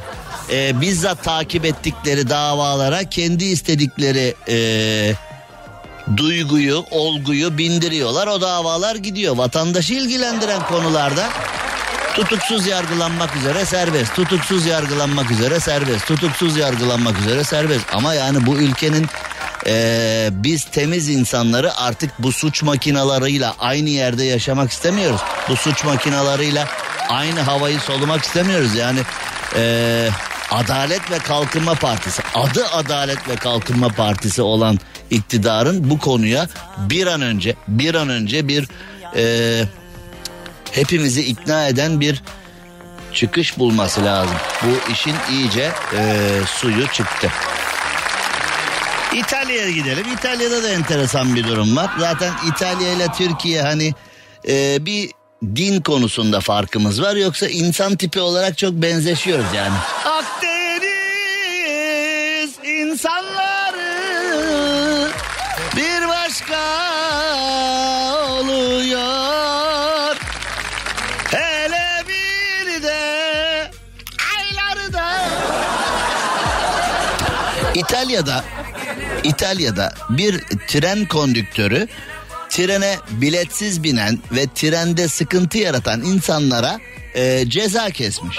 [0.52, 4.58] e, bizzat takip ettikleri davalara kendi istedikleri e,
[6.18, 8.28] duyguyu, olguyu bindiriyorlar.
[8.28, 9.38] O davalar gidiyor.
[9.38, 11.30] Vatandaşı ilgilendiren konularda
[12.16, 17.86] tutuksuz yargılanmak üzere serbest, tutuksuz yargılanmak üzere serbest, tutuksuz yargılanmak üzere serbest.
[17.94, 19.08] Ama yani bu ülkenin
[19.68, 25.22] Ee, biz temiz insanları artık bu suç makinalarıyla aynı yerde yaşamak istemiyoruz.
[25.50, 26.68] Bu suç makinalarıyla
[27.10, 28.76] aynı havayı solumak istemiyoruz.
[28.76, 29.00] Yani
[29.56, 30.10] ee,
[30.52, 36.48] Adalet ve Kalkınma Partisi adı Adalet ve Kalkınma Partisi olan iktidarın bu konuya
[36.78, 38.68] bir an önce bir an önce bir
[39.16, 39.64] ee,
[40.72, 42.24] hepimizi ikna eden bir
[43.14, 44.36] çıkış bulması lazım.
[44.64, 47.32] Bu işin iyice e, suyu çıktı.
[49.20, 50.06] İtalya'ya gidelim.
[50.14, 51.90] İtalya'da da enteresan bir durum var.
[52.00, 53.94] Zaten İtalya ile Türkiye hani
[54.48, 55.10] e, bir
[55.56, 57.16] din konusunda farkımız var.
[57.16, 59.74] Yoksa insan tipi olarak çok benzeşiyoruz yani.
[60.06, 60.96] Akdeniz
[62.64, 63.92] insanları
[65.76, 66.62] bir başka
[68.32, 70.16] oluyor.
[71.32, 73.72] Hele bir de
[74.38, 75.16] aylarda.
[77.76, 78.44] İtalya'da
[79.26, 81.88] İtalya'da bir tren kondüktörü
[82.50, 86.80] trene biletsiz binen ve trende sıkıntı yaratan insanlara
[87.16, 88.38] e, ceza kesmiş.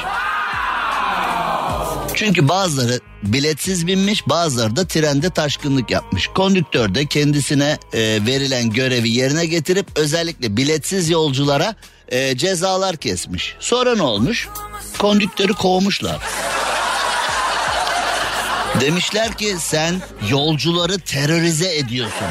[2.14, 6.26] Çünkü bazıları biletsiz binmiş bazıları da trende taşkınlık yapmış.
[6.26, 11.74] Kondüktör de kendisine e, verilen görevi yerine getirip özellikle biletsiz yolculara
[12.08, 13.56] e, cezalar kesmiş.
[13.60, 14.48] Sonra ne olmuş?
[14.98, 16.18] Kondüktörü kovmuşlar.
[18.80, 22.26] Demişler ki sen yolcuları terörize ediyorsun.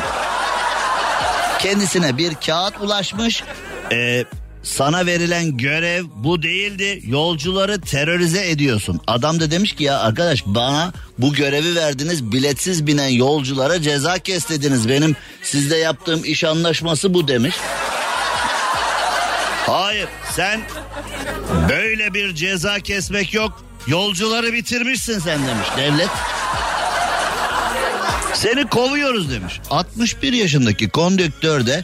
[1.60, 3.44] Kendisine bir kağıt ulaşmış.
[3.92, 4.26] Ee,
[4.64, 7.02] sana verilen görev bu değildi.
[7.08, 9.02] Yolcuları terörize ediyorsun.
[9.08, 12.32] Adam da demiş ki ya arkadaş bana bu görevi verdiniz.
[12.32, 14.90] Biletsiz binen yolculara ceza keslediniz.
[14.90, 17.56] Benim sizde yaptığım iş anlaşması bu demiş.
[19.66, 20.62] Hayır sen
[21.70, 23.64] böyle bir ceza kesmek yok.
[23.88, 26.10] Yolcuları bitirmişsin sen demiş devlet.
[28.34, 29.60] Seni kovuyoruz demiş.
[29.70, 31.84] 61 yaşındaki kondüktör de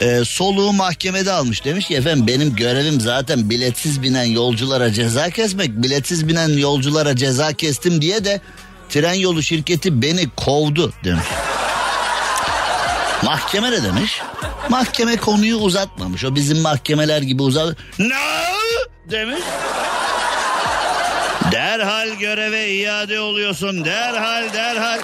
[0.00, 5.70] e, soluğu mahkemede almış demiş ki efendim benim görevim zaten biletsiz binen yolculara ceza kesmek.
[5.70, 8.40] Biletsiz binen yolculara ceza kestim diye de
[8.88, 11.26] tren yolu şirketi beni kovdu demiş.
[13.22, 14.20] Mahkeme ne demiş?
[14.68, 16.24] Mahkeme konuyu uzatmamış.
[16.24, 17.76] O bizim mahkemeler gibi uzat...
[17.98, 18.14] Ne?
[19.10, 19.40] Demiş.
[21.52, 23.84] Derhal göreve iade oluyorsun.
[23.84, 24.98] Derhal derhal.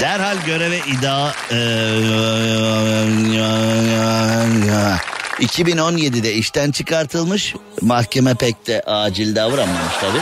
[0.00, 1.34] Derhal göreve ida...
[1.50, 2.54] Ee,
[5.40, 7.54] 2017'de işten çıkartılmış.
[7.80, 10.18] Mahkeme pek de acil davranmamış tabi.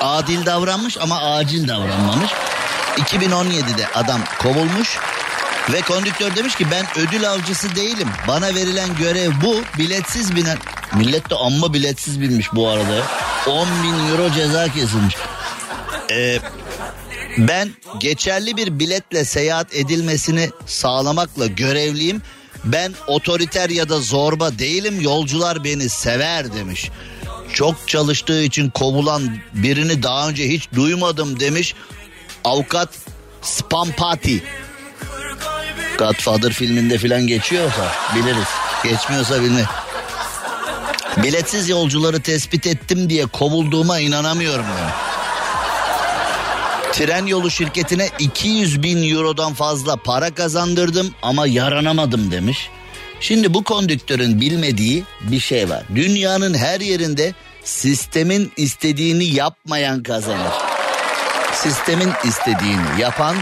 [0.00, 2.30] Adil davranmış ama acil davranmamış.
[2.96, 4.98] 2017'de adam kovulmuş.
[5.72, 8.08] Ve kondüktör demiş ki ben ödül avcısı değilim.
[8.28, 9.56] Bana verilen görev bu.
[9.78, 10.58] Biletsiz binen...
[10.94, 13.02] Millet de amma biletsiz binmiş bu arada.
[13.46, 15.16] 10 bin euro ceza kesilmiş.
[16.10, 16.38] Ee,
[17.38, 22.22] ben geçerli bir biletle seyahat edilmesini sağlamakla görevliyim.
[22.64, 25.00] Ben otoriter ya da zorba değilim.
[25.00, 26.90] Yolcular beni sever demiş.
[27.52, 31.74] Çok çalıştığı için kovulan birini daha önce hiç duymadım demiş.
[32.44, 32.88] Avukat
[33.42, 34.42] Spampati.
[35.98, 38.48] Godfather filminde filan geçiyorsa biliriz.
[38.84, 39.64] Geçmiyorsa bilme.
[41.22, 44.92] Biletsiz yolcuları tespit ettim diye kovulduğuma inanamıyorum ben.
[46.92, 52.70] Tren yolu şirketine 200 bin eurodan fazla para kazandırdım ama yaranamadım demiş.
[53.20, 55.82] Şimdi bu kondüktörün bilmediği bir şey var.
[55.94, 60.52] Dünyanın her yerinde sistemin istediğini yapmayan kazanır.
[61.52, 63.36] Sistemin istediğini yapan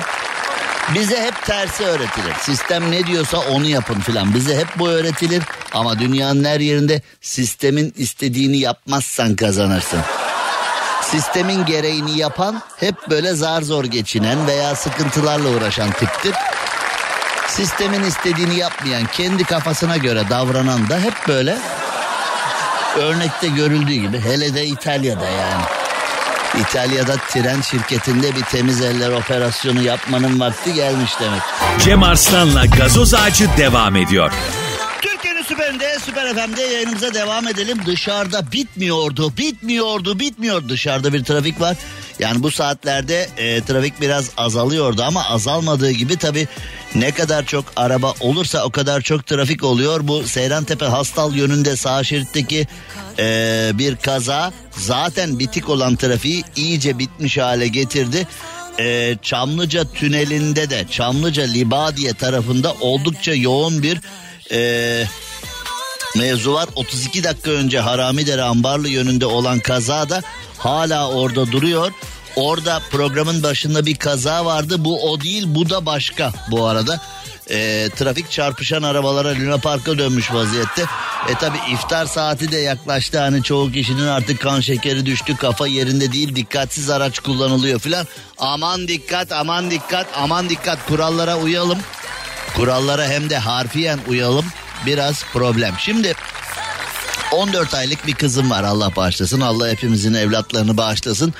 [0.95, 2.35] bize hep tersi öğretilir.
[2.41, 4.35] Sistem ne diyorsa onu yapın filan.
[4.35, 5.43] Bize hep bu öğretilir
[5.73, 10.01] ama dünyanın her yerinde sistemin istediğini yapmazsan kazanırsın.
[11.03, 16.35] Sistemin gereğini yapan hep böyle zar zor geçinen veya sıkıntılarla uğraşan tiptir.
[17.49, 21.59] Sistemin istediğini yapmayan, kendi kafasına göre davranan da hep böyle
[22.97, 25.84] örnekte görüldüğü gibi hele de İtalya'da yani.
[26.61, 31.41] İtalya'da tren şirketinde bir temiz eller operasyonu yapmanın vakti gelmiş demek.
[31.81, 34.33] Cem Arslan'la gazoz ağacı devam ediyor.
[35.01, 37.79] Türkiye'nin süperinde, süper FM'de yayınımıza devam edelim.
[37.87, 40.69] Dışarıda bitmiyordu, bitmiyordu, bitmiyor.
[40.69, 41.77] Dışarıda bir trafik var.
[42.19, 46.49] Yani bu saatlerde e, trafik biraz azalıyordu ama azalmadığı gibi tabii
[46.95, 50.01] ne kadar çok araba olursa o kadar çok trafik oluyor.
[50.03, 52.67] Bu Seyrantepe Hastal yönünde sağ şeritteki
[53.19, 58.27] e, bir kaza zaten bitik olan trafiği iyice bitmiş hale getirdi.
[58.79, 64.01] E, Çamlıca tünelinde de Çamlıca Libadiye tarafında oldukça yoğun bir
[64.53, 65.07] e,
[66.17, 66.69] mevzu var.
[66.75, 70.23] 32 dakika önce Haramidere Ambarlı yönünde olan kaza da
[70.65, 71.93] hala orada duruyor.
[72.37, 74.75] Orada programın başında bir kaza vardı.
[74.79, 77.01] Bu o değil bu da başka bu arada.
[77.51, 80.85] Ee, trafik çarpışan arabalara Luna Park'a dönmüş vaziyette.
[81.29, 83.19] E tabi iftar saati de yaklaştı.
[83.21, 85.37] Hani çoğu kişinin artık kan şekeri düştü.
[85.37, 86.37] Kafa yerinde değil.
[86.37, 88.07] Dikkatsiz araç kullanılıyor filan.
[88.39, 91.79] Aman dikkat aman dikkat aman dikkat kurallara uyalım.
[92.57, 94.45] Kurallara hem de harfiyen uyalım.
[94.87, 95.75] Biraz problem.
[95.79, 96.15] Şimdi
[97.35, 99.41] 14 aylık bir kızım var Allah bağışlasın.
[99.41, 101.35] Allah hepimizin evlatlarını bağışlasın.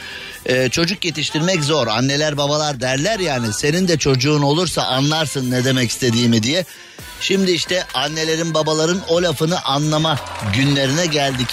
[0.47, 1.87] Ee, çocuk yetiştirmek zor.
[1.87, 6.65] Anneler babalar derler yani senin de çocuğun olursa anlarsın ne demek istediğimi diye.
[7.21, 10.19] Şimdi işte annelerin babaların o lafını anlama
[10.57, 11.49] günlerine geldik.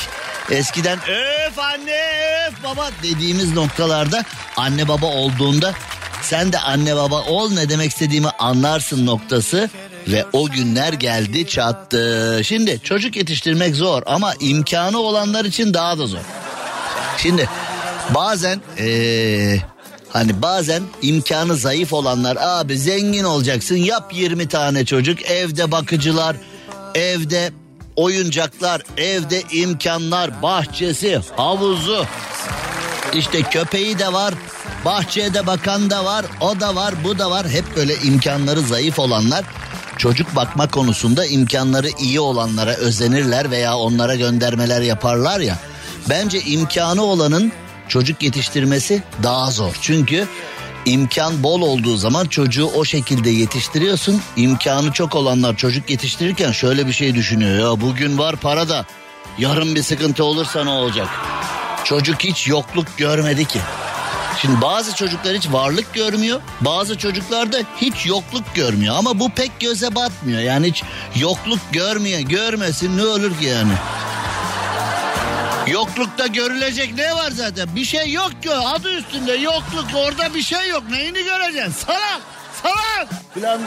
[0.51, 2.01] Eskiden öf anne
[2.47, 4.23] öf baba dediğimiz noktalarda
[4.57, 5.73] anne baba olduğunda
[6.21, 9.69] sen de anne baba ol ne demek istediğimi anlarsın noktası
[10.07, 12.41] ve o günler geldi çattı.
[12.43, 16.19] Şimdi çocuk yetiştirmek zor ama imkanı olanlar için daha da zor.
[17.17, 17.49] Şimdi
[18.09, 19.57] bazen ee,
[20.09, 26.35] hani bazen imkanı zayıf olanlar abi zengin olacaksın yap 20 tane çocuk evde bakıcılar
[26.95, 27.51] evde
[27.95, 32.05] oyuncaklar evde imkanlar bahçesi havuzu
[33.13, 34.33] işte köpeği de var
[34.85, 39.45] bahçede bakan da var o da var bu da var hep böyle imkanları zayıf olanlar
[40.01, 45.57] çocuk bakma konusunda imkanları iyi olanlara özenirler veya onlara göndermeler yaparlar ya.
[46.09, 47.51] Bence imkanı olanın
[47.87, 49.77] çocuk yetiştirmesi daha zor.
[49.81, 50.27] Çünkü
[50.85, 54.21] imkan bol olduğu zaman çocuğu o şekilde yetiştiriyorsun.
[54.35, 57.71] İmkanı çok olanlar çocuk yetiştirirken şöyle bir şey düşünüyor.
[57.71, 58.85] Ya bugün var para da
[59.37, 61.07] yarın bir sıkıntı olursa ne olacak?
[61.83, 63.59] Çocuk hiç yokluk görmedi ki.
[64.41, 66.41] Şimdi bazı çocuklar hiç varlık görmüyor.
[66.61, 68.95] Bazı çocuklar da hiç yokluk görmüyor.
[68.97, 70.41] Ama bu pek göze batmıyor.
[70.41, 70.83] Yani hiç
[71.15, 72.19] yokluk görmüyor.
[72.19, 73.73] Görmesin ne olur ki yani.
[75.67, 77.75] Yoklukta görülecek ne var zaten?
[77.75, 80.83] Bir şey yok ki adı üstünde yokluk orada bir şey yok.
[80.89, 81.73] Neyini göreceksin?
[81.85, 82.21] Salak!
[82.63, 83.07] Salak!
[83.33, 83.61] Falan.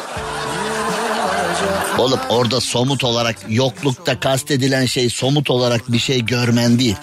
[1.98, 6.96] Oğlum orada somut olarak yoklukta kastedilen şey somut olarak bir şey görmen değil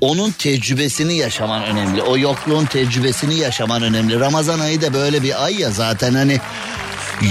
[0.00, 2.02] onun tecrübesini yaşaman önemli.
[2.02, 4.20] O yokluğun tecrübesini yaşaman önemli.
[4.20, 6.40] Ramazan ayı da böyle bir ay ya zaten hani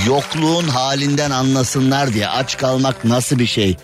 [0.06, 3.78] yokluğun halinden anlasınlar diye aç kalmak nasıl bir şey?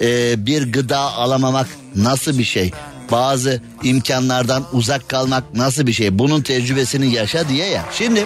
[0.00, 2.70] Ee, bir gıda alamamak nasıl bir şey?
[3.10, 6.18] Bazı imkanlardan uzak kalmak nasıl bir şey?
[6.18, 7.84] Bunun tecrübesini yaşa diye ya.
[7.92, 8.24] Şimdi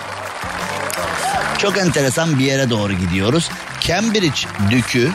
[1.58, 3.50] çok enteresan bir yere doğru gidiyoruz.
[3.80, 4.40] Cambridge
[4.70, 5.11] Dükü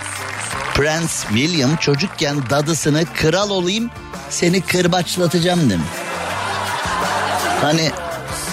[0.75, 3.89] Prince William çocukken dadısını kral olayım
[4.30, 5.88] seni kırbaçlatacağım demiş.
[7.61, 7.91] Hani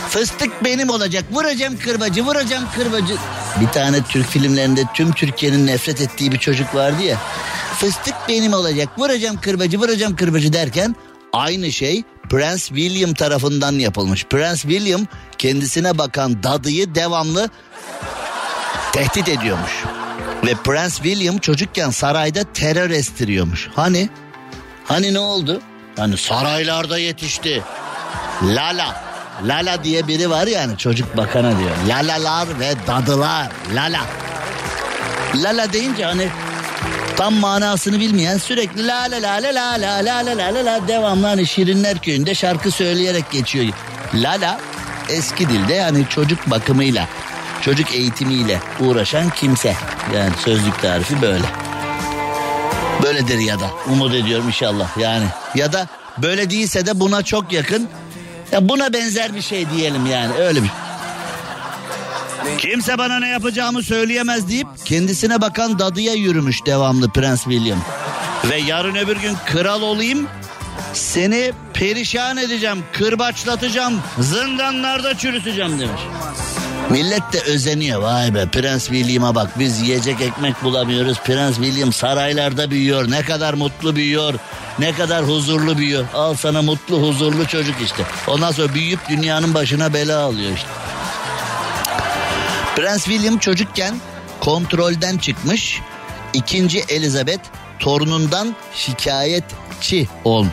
[0.09, 3.17] fıstık benim olacak vuracağım kırbacı vuracağım kırbacı.
[3.61, 7.19] Bir tane Türk filmlerinde tüm Türkiye'nin nefret ettiği bir çocuk vardı ya.
[7.79, 10.97] Fıstık benim olacak vuracağım kırbacı vuracağım kırbacı derken
[11.33, 14.25] aynı şey Prince William tarafından yapılmış.
[14.25, 15.07] Prince William
[15.39, 17.49] kendisine bakan dadıyı devamlı
[18.93, 19.73] tehdit ediyormuş.
[20.47, 23.69] Ve Prince William çocukken sarayda terör estiriyormuş.
[23.75, 24.09] Hani
[24.85, 25.61] Hani ne oldu?
[25.97, 27.63] Hani saraylarda yetişti.
[28.43, 29.03] Lala.
[29.45, 31.71] Lala diye biri var yani çocuk bakana diyor.
[31.89, 33.49] Lalalar ve dadılar.
[33.75, 34.01] Lala.
[35.35, 36.29] Lala deyince hani
[37.17, 40.89] tam manasını bilmeyen sürekli la la la la la la la la la la la
[40.89, 43.65] devamlı hani Şirinler Köyü'nde şarkı söyleyerek geçiyor.
[44.15, 44.61] Lala
[45.09, 47.09] eski dilde yani çocuk bakımıyla,
[47.61, 49.77] çocuk eğitimiyle uğraşan kimse.
[50.17, 51.47] Yani sözlük tarifi böyle.
[53.03, 55.27] Böyledir ya da umut ediyorum inşallah yani.
[55.55, 55.89] Ya da
[56.19, 57.89] böyle değilse de buna çok yakın.
[58.53, 60.71] Ya buna benzer bir şey diyelim yani öyle bir.
[62.59, 67.79] Kimse bana ne yapacağımı söyleyemez deyip kendisine bakan dadıya yürümüş devamlı Prens William.
[68.51, 70.29] Ve yarın öbür gün kral olayım
[70.95, 76.01] seni perişan edeceğim, kırbaçlatacağım, zindanlarda çürüteceğim demiş.
[76.91, 81.21] Millet de özeniyor vay be Prens William'a bak biz yiyecek ekmek bulamıyoruz.
[81.21, 84.35] Prens William saraylarda büyüyor ne kadar mutlu büyüyor.
[84.79, 86.05] Ne kadar huzurlu büyüyor.
[86.15, 88.03] Al sana mutlu huzurlu çocuk işte.
[88.27, 90.69] Ondan sonra büyüyüp dünyanın başına bela alıyor işte.
[92.77, 93.95] Prens William çocukken
[94.41, 95.81] kontrolden çıkmış.
[96.33, 97.43] İkinci Elizabeth
[97.79, 100.47] torunundan şikayetçi ol.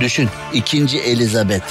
[0.00, 1.64] Düşün ikinci Elizabeth.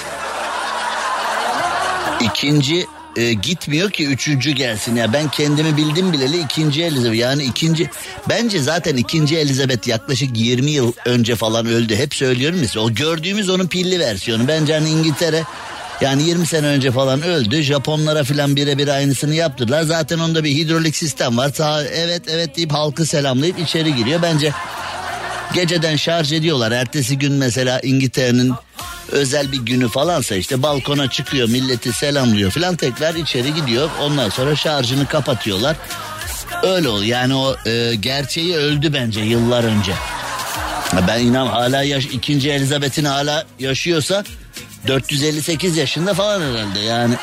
[2.22, 7.90] İkinci e, gitmiyor ki üçüncü gelsin ya ben kendimi bildim bileli ikinci Elizabeth yani ikinci
[8.30, 13.50] bence zaten ikinci Elizabeth yaklaşık 20 yıl önce falan öldü hep söylüyorum ya o gördüğümüz
[13.50, 15.44] onun pilli versiyonu bence hani İngiltere
[16.02, 17.62] yani 20 sene önce falan öldü.
[17.62, 19.84] Japonlara falan birebir aynısını yaptılar.
[19.84, 21.52] Zaten onda bir hidrolik sistem var.
[21.56, 24.22] Sağ, evet evet deyip halkı selamlayıp içeri giriyor.
[24.22, 24.54] Bence
[25.54, 26.72] geceden şarj ediyorlar.
[26.72, 28.54] Ertesi gün mesela İngiltere'nin
[29.12, 33.90] özel bir günü falansa işte balkona çıkıyor milleti selamlıyor falan tekrar içeri gidiyor.
[34.02, 35.76] Ondan sonra şarjını kapatıyorlar.
[36.64, 39.94] Öyle ol yani o e, gerçeği öldü bence yıllar önce.
[41.08, 44.24] Ben inan hala yaş ikinci Elizabeth'in hala yaşıyorsa
[44.88, 47.16] 458 yaşında falan herhalde yani.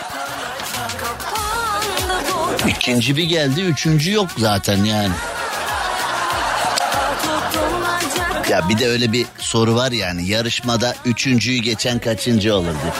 [2.68, 5.12] İkinci bir geldi üçüncü yok zaten yani.
[8.50, 12.92] Ya bir de öyle bir soru var yani yarışmada üçüncüyü geçen kaçıncı olur diye.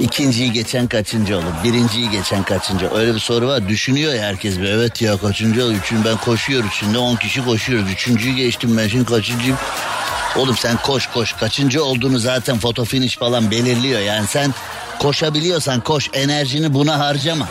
[0.00, 1.44] İkinciyi geçen kaçıncı olur?
[1.64, 2.90] Birinciyi geçen kaçıncı?
[2.94, 3.68] Öyle bir soru var.
[3.68, 4.64] Düşünüyor ya herkes bir.
[4.64, 5.74] Evet ya kaçıncı olur?
[5.74, 7.90] Üçüncü ben koşuyoruz şimdi 10 kişi koşuyoruz.
[7.90, 9.58] Üçüncüyü geçtim ben şimdi kaçıncıyım?
[10.36, 11.32] Oğlum sen koş koş.
[11.32, 14.00] Kaçıncı olduğunu zaten foto finish falan belirliyor.
[14.00, 14.54] Yani sen
[14.98, 16.10] koşabiliyorsan koş.
[16.12, 17.48] Enerjini buna harcama.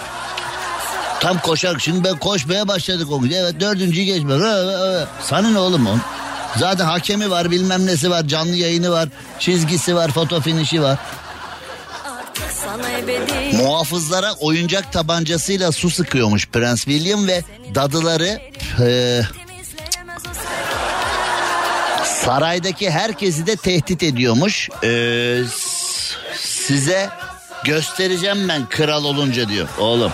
[1.26, 1.80] Tam koşar.
[1.80, 3.32] Şimdi ben koşmaya başladık o gün.
[3.32, 4.34] Evet dördüncüyü geçme.
[5.22, 6.02] Sana ne oğlum on?
[6.58, 9.10] Zaten hakemi var bilmem nesi var canlı yayını var
[9.40, 10.98] çizgisi var foto finişi var.
[13.54, 17.44] Muhafızlara oyuncak tabancasıyla su sıkıyormuş Prens William ve
[17.76, 18.40] dadıları
[18.82, 19.22] e,
[22.06, 24.70] saraydaki herkesi de tehdit ediyormuş.
[24.84, 25.42] E,
[26.36, 27.10] size
[27.64, 30.12] göstereceğim ben kral olunca diyor oğlum.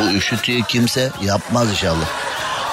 [0.00, 2.06] Bu üşütüyü kimse yapmaz inşallah.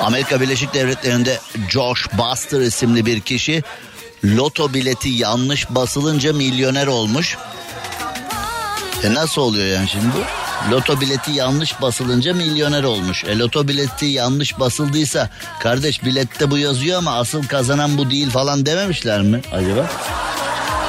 [0.02, 3.64] Amerika Birleşik Devletleri'nde Josh Buster isimli bir kişi
[4.26, 7.38] loto bileti yanlış basılınca milyoner olmuş.
[9.04, 10.24] E nasıl oluyor yani şimdi bu?
[10.72, 13.24] Loto bileti yanlış basılınca milyoner olmuş.
[13.24, 18.66] E loto bileti yanlış basıldıysa kardeş bilette bu yazıyor ama asıl kazanan bu değil falan
[18.66, 19.90] dememişler mi acaba?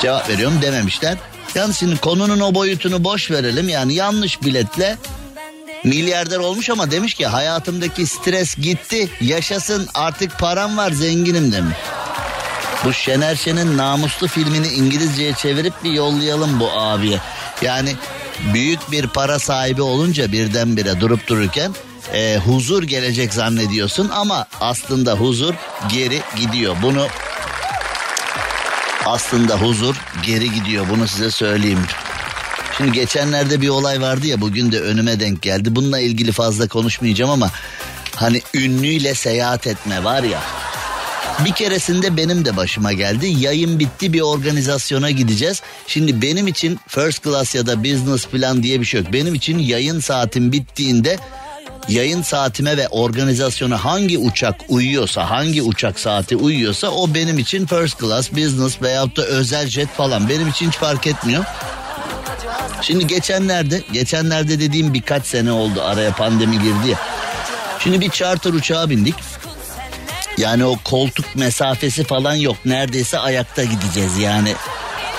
[0.02, 1.16] Cevap veriyorum dememişler.
[1.54, 3.68] Yani şimdi konunun o boyutunu boş verelim.
[3.68, 4.96] Yani yanlış biletle
[5.84, 9.08] milyarder olmuş ama demiş ki hayatımdaki stres gitti.
[9.20, 11.76] Yaşasın artık param var zenginim demiş.
[12.84, 17.20] Bu Şener Şen'in namuslu filmini İngilizceye çevirip bir yollayalım bu abiye.
[17.62, 17.96] Yani
[18.54, 21.74] büyük bir para sahibi olunca birdenbire durup dururken
[22.12, 25.54] e, huzur gelecek zannediyorsun ama aslında huzur
[25.88, 26.76] geri gidiyor.
[26.82, 27.06] Bunu
[29.06, 31.86] aslında huzur geri gidiyor bunu size söyleyeyim.
[32.76, 35.76] Şimdi geçenlerde bir olay vardı ya bugün de önüme denk geldi.
[35.76, 37.50] Bununla ilgili fazla konuşmayacağım ama
[38.16, 40.40] hani ünlüyle seyahat etme var ya.
[41.44, 43.26] Bir keresinde benim de başıma geldi.
[43.26, 45.62] Yayın bitti bir organizasyona gideceğiz.
[45.86, 49.12] Şimdi benim için first class ya da business plan diye bir şey yok.
[49.12, 51.18] Benim için yayın saatim bittiğinde
[51.88, 58.00] yayın saatime ve organizasyona hangi uçak uyuyorsa, hangi uçak saati uyuyorsa o benim için first
[58.00, 61.44] class, business veyahut da özel jet falan benim için hiç fark etmiyor.
[62.82, 66.98] Şimdi geçenlerde, geçenlerde dediğim birkaç sene oldu araya pandemi girdi ya.
[67.78, 69.14] Şimdi bir charter uçağa bindik.
[70.38, 72.56] Yani o koltuk mesafesi falan yok.
[72.64, 74.54] Neredeyse ayakta gideceğiz yani.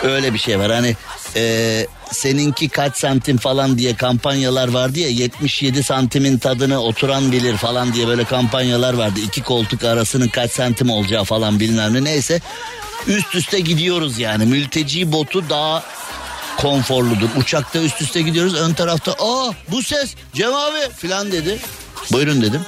[0.04, 0.72] Öyle bir şey var.
[0.72, 0.96] Hani
[1.36, 7.94] e, seninki kaç santim falan diye kampanyalar vardı ya 77 santimin tadını oturan bilir falan
[7.94, 9.20] diye böyle kampanyalar vardı.
[9.26, 12.42] İki koltuk arasının kaç santim olacağı falan bilmem ne neyse.
[13.08, 14.46] Üst üste gidiyoruz yani.
[14.46, 15.84] Mülteci botu daha
[16.58, 17.30] konforludur.
[17.38, 18.56] Uçakta üst üste gidiyoruz.
[18.56, 21.60] Ön tarafta aa bu ses Cem abi filan dedi.
[22.12, 22.62] Buyurun dedim.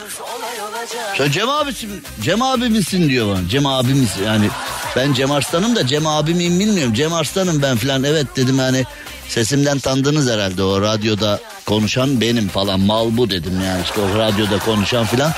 [1.17, 3.49] Sen Cem abisin, Cem abi misin diyor bana.
[3.49, 4.49] Cem abi misin yani
[4.95, 6.93] ben Cem Arslan'ım da Cem abi miyim bilmiyorum.
[6.93, 8.85] Cem Arslan'ım ben filan evet dedim yani
[9.29, 14.59] sesimden tanıdınız herhalde o radyoda konuşan benim falan mal bu dedim yani işte o radyoda
[14.59, 15.33] konuşan filan.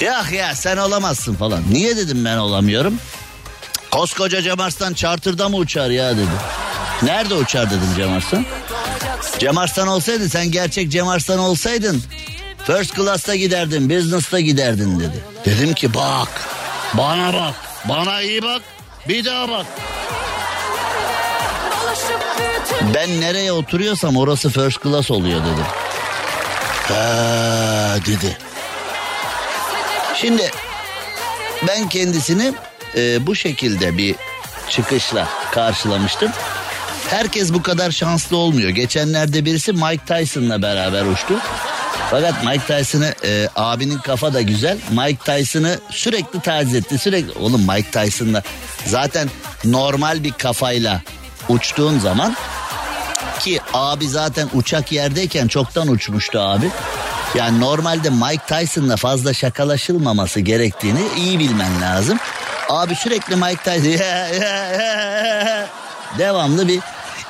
[0.00, 1.62] Yok ya sen olamazsın falan.
[1.70, 2.98] Niye dedim ben olamıyorum.
[3.90, 6.67] Koskoca Cem Arslan charter'da mı uçar ya dedi.
[7.02, 8.44] Nerede uçar dedim Cem Arslan.
[9.38, 12.02] Cem Arslan olsaydı sen gerçek Cem Arslan olsaydın
[12.66, 15.24] first class'ta giderdin business'ta giderdin dedi.
[15.44, 16.28] Dedim ki bak
[16.94, 18.62] bana bak bana iyi bak
[19.08, 19.66] bir daha bak.
[22.94, 25.62] Ben nereye oturuyorsam orası first class oluyor dedi.
[26.88, 28.38] Ha dedi.
[30.14, 30.50] Şimdi
[31.66, 32.52] ben kendisini
[32.96, 34.14] e, bu şekilde bir
[34.70, 36.32] çıkışla karşılamıştım.
[37.10, 38.70] Herkes bu kadar şanslı olmuyor.
[38.70, 41.34] Geçenlerde birisi Mike Tyson'la beraber uçtu.
[42.10, 44.78] Fakat Mike Tyson'ı e, abinin kafa da güzel.
[44.90, 46.98] Mike Tyson'ı sürekli taciz etti.
[46.98, 48.42] Sürekli oğlum Mike Tyson'la
[48.86, 49.28] zaten
[49.64, 51.02] normal bir kafayla
[51.48, 52.36] uçtuğun zaman
[53.40, 56.70] ki abi zaten uçak yerdeyken çoktan uçmuştu abi.
[57.34, 62.18] Yani normalde Mike Tyson'la fazla şakalaşılmaması gerektiğini iyi bilmen lazım.
[62.68, 63.90] Abi sürekli Mike Tyson
[66.18, 66.80] devamlı bir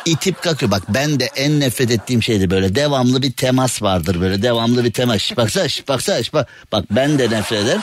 [0.08, 0.70] itip kakıyor.
[0.70, 4.92] Bak ben de en nefret ettiğim şeydi böyle devamlı bir temas vardır böyle devamlı bir
[4.92, 5.18] temas.
[5.18, 6.48] Şş, baksana şş, baksana bak.
[6.72, 7.82] Bak ben de nefret ederim.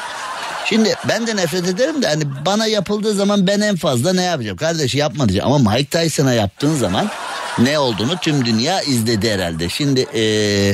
[0.65, 4.57] Şimdi ben de nefret ederim de hani bana yapıldığı zaman ben en fazla ne yapacağım?
[4.57, 7.09] Kardeş yapma diyeceğim ama Mike Tyson'a yaptığın zaman
[7.57, 9.69] ne olduğunu tüm dünya izledi herhalde.
[9.69, 10.73] Şimdi ee,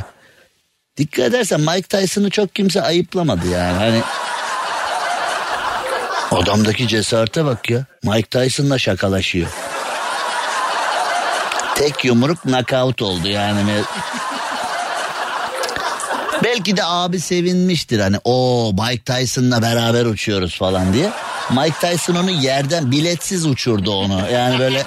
[0.98, 3.78] dikkat edersen Mike Tyson'ı çok kimse ayıplamadı yani.
[3.78, 4.02] Hani
[6.32, 7.86] adamdaki cesarete bak ya.
[8.04, 9.48] Mike Tyson'la şakalaşıyor.
[11.82, 13.60] Tek yumruk knockout oldu yani.
[16.44, 21.12] Belki de abi sevinmiştir hani o Mike Tyson'la beraber uçuyoruz falan diye.
[21.50, 24.22] Mike Tyson onu yerden biletsiz uçurdu onu.
[24.34, 24.84] Yani böyle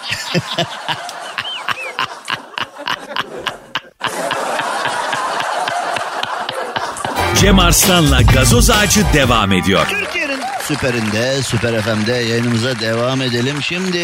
[7.40, 9.86] Cem Arslan'la gazoz ağacı devam ediyor.
[9.90, 13.62] Türkiye'nin süperinde, süper FM'de yayınımıza devam edelim.
[13.62, 13.98] Şimdi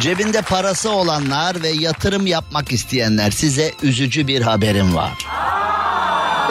[0.00, 5.12] cebinde parası olanlar ve yatırım yapmak isteyenler size üzücü bir haberim var.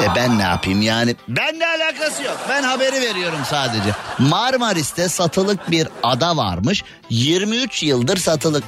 [0.04, 1.16] E ben ne yapayım yani?
[1.28, 2.38] Ben ne alakası yok.
[2.50, 3.96] Ben haberi veriyorum sadece.
[4.20, 6.84] Marmaris'te satılık bir ada varmış.
[7.10, 8.64] 23 yıldır satılık.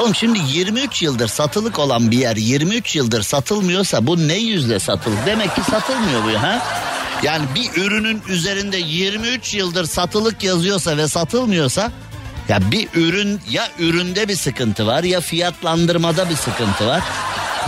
[0.00, 5.26] Oğlum şimdi 23 yıldır satılık olan bir yer 23 yıldır satılmıyorsa bu ne yüzle satılık?
[5.26, 6.62] Demek ki satılmıyor bu ha?
[7.22, 11.92] Yani bir ürünün üzerinde 23 yıldır satılık yazıyorsa ve satılmıyorsa
[12.48, 17.02] ya bir ürün ya üründe bir sıkıntı var ya fiyatlandırmada bir sıkıntı var.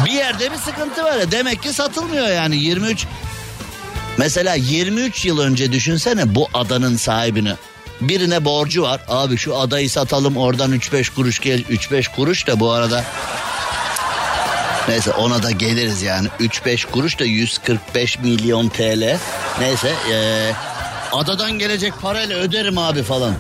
[0.05, 3.07] Bir yerde bir sıkıntı var ya demek ki satılmıyor yani 23
[4.19, 7.53] Mesela 23 yıl önce düşünsene bu adanın sahibini.
[8.01, 9.01] Birine borcu var.
[9.09, 11.61] Abi şu adayı satalım oradan 3-5 kuruş gel.
[11.61, 13.05] 3-5 kuruş da bu arada
[14.89, 16.29] Neyse ona da geliriz yani.
[16.41, 19.19] 3-5 kuruş da 145 milyon TL.
[19.61, 20.53] Neyse ee,
[21.13, 23.35] adadan gelecek parayla öderim abi falan.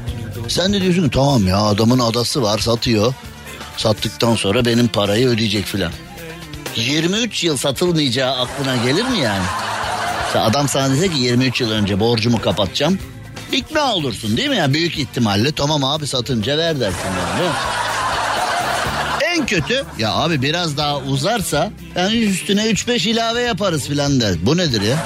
[0.48, 3.14] Sen de diyorsun ki, tamam ya adamın adası var satıyor.
[3.76, 5.92] Sattıktan sonra benim parayı ödeyecek filan.
[6.76, 9.44] 23 yıl satılmayacağı aklına gelir mi yani?
[10.34, 12.98] Adam sana dese ki 23 yıl önce borcumu kapatacağım.
[13.52, 14.72] İkna olursun değil mi ya?
[14.74, 17.48] Büyük ihtimalle tamam abi satınca ver dersin yani.
[19.24, 24.34] En kötü ya abi biraz daha uzarsa yani üstüne 3-5 ilave yaparız filan der.
[24.46, 24.96] Bu nedir ya?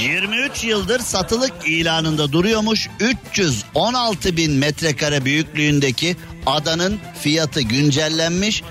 [0.00, 6.16] 23 yıldır satılık ilanında duruyormuş 316 bin metrekare büyüklüğündeki
[6.46, 8.62] adanın fiyatı güncellenmiş.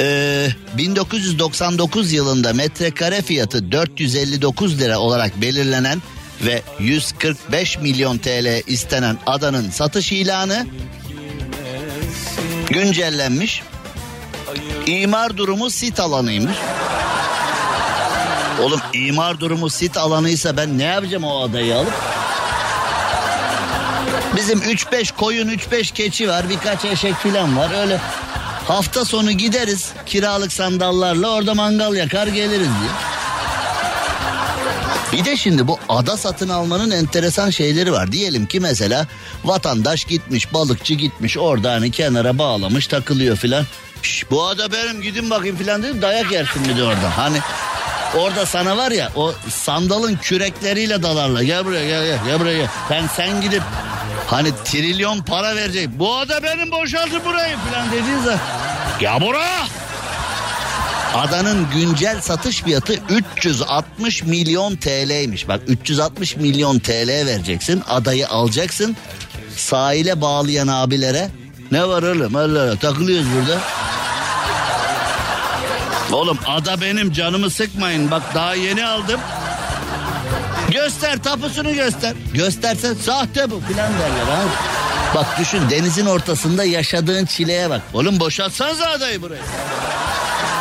[0.00, 6.02] Ee, 1999 yılında metrekare fiyatı 459 lira olarak belirlenen
[6.40, 10.66] ve 145 milyon TL istenen adanın satış ilanı
[12.70, 13.62] güncellenmiş.
[14.86, 16.56] İmar durumu sit alanıymış.
[18.62, 21.92] Oğlum imar durumu sit alanıysa ben ne yapacağım o adayı alıp?
[24.36, 28.00] Bizim 3-5 koyun 3-5 keçi var birkaç eşek filan var öyle
[28.68, 32.90] hafta sonu gideriz kiralık sandallarla orada mangal yakar geliriz diye.
[35.12, 38.12] Bir de şimdi bu ada satın almanın enteresan şeyleri var.
[38.12, 39.06] Diyelim ki mesela
[39.44, 43.64] vatandaş gitmiş, balıkçı gitmiş, orada hani kenara bağlamış, takılıyor filan.
[44.02, 47.18] Şş, bu ada benim gidin bakayım filan dedi dayak yersin bir de orada.
[47.18, 47.38] Hani
[48.14, 51.42] orada sana var ya o sandalın kürekleriyle dalarla.
[51.42, 52.68] Gel buraya gel gel, gel buraya gel.
[52.88, 53.62] Sen sen gidip
[54.26, 55.88] hani trilyon para verecek.
[55.98, 58.40] Bu ada benim boşaltın burayı filan dediğin zaman.
[59.00, 59.66] Ya buraya.
[61.14, 65.48] Adanın güncel satış fiyatı 360 milyon TL'ymiş.
[65.48, 67.82] Bak 360 milyon TL vereceksin.
[67.88, 68.96] Adayı alacaksın.
[69.56, 71.28] Sahile bağlayan abilere.
[71.70, 72.36] Ne var oğlum?
[72.36, 73.60] Allah Allah takılıyoruz burada.
[76.12, 78.10] Oğlum ada benim canımı sıkmayın.
[78.10, 79.20] Bak daha yeni aldım.
[80.70, 82.14] Göster tapusunu göster.
[82.34, 84.42] Göstersen sahte bu filan derler ha.
[85.14, 87.80] Bak düşün denizin ortasında yaşadığın çileye bak.
[87.94, 89.42] Oğlum boşaltsanıza adayı buraya.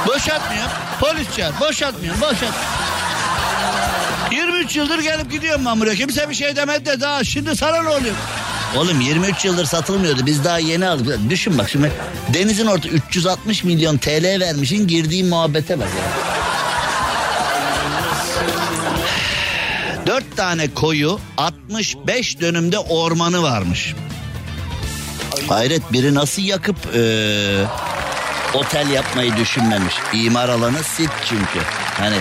[0.07, 0.67] Boşaltmıyor.
[0.99, 1.53] Polis çağır.
[1.59, 2.15] Boşaltmıyor.
[2.21, 2.53] Boşalt.
[4.31, 5.95] 23 yıldır gelip gidiyorum ben.
[5.95, 8.15] Kimse bir şey demedi de daha şimdi sana ne oluyor?
[8.77, 10.25] Oğlum 23 yıldır satılmıyordu.
[10.25, 11.19] Biz daha yeni aldık.
[11.29, 11.91] Düşün bak şimdi
[12.33, 16.35] denizin orta 360 milyon TL vermişin girdiğin muhabbete bak ya.
[20.07, 23.93] Dört tane koyu 65 dönümde ormanı varmış.
[25.49, 27.65] Hayret biri nasıl yakıp eee,
[28.53, 29.93] otel yapmayı düşünmemiş.
[30.13, 31.59] İmar alanı sit çünkü.
[31.97, 32.15] Hani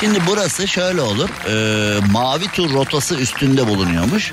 [0.00, 1.28] şimdi burası şöyle olur.
[1.48, 4.32] eee, mavi tur rotası üstünde bulunuyormuş.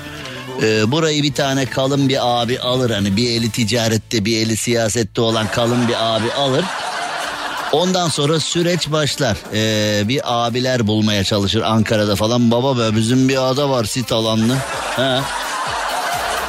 [0.62, 5.20] Eee, burayı bir tane kalın bir abi alır hani bir eli ticarette bir eli siyasette
[5.20, 6.64] olan kalın bir abi alır.
[7.72, 9.36] Ondan sonra süreç başlar.
[9.54, 12.50] Ee, bir abiler bulmaya çalışır Ankara'da falan.
[12.50, 14.56] Baba be bizim bir ada var sit alanlı.
[14.96, 15.20] He.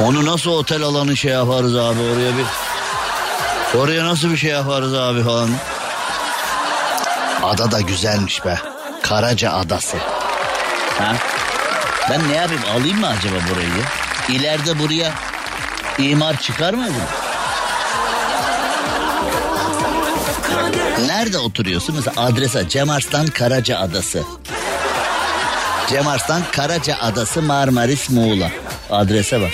[0.04, 2.46] Onu nasıl otel alanı şey yaparız abi oraya bir.
[3.80, 5.50] Oraya nasıl bir şey yaparız abi falan.
[7.44, 8.58] Ada da güzelmiş be.
[9.02, 9.98] Karaca Adası.
[10.98, 11.16] Ha?
[12.10, 13.84] Ben ne yapayım alayım mı acaba burayı?
[14.30, 15.12] İleride buraya
[15.98, 16.88] imar çıkar mı?
[21.08, 21.96] Nerede oturuyorsun?
[21.96, 24.24] Mesela adrese Cem Arslan Karaca Adası.
[25.90, 28.52] Cem Arslan Karaca Adası Marmaris Muğla.
[28.92, 29.52] Adrese bak.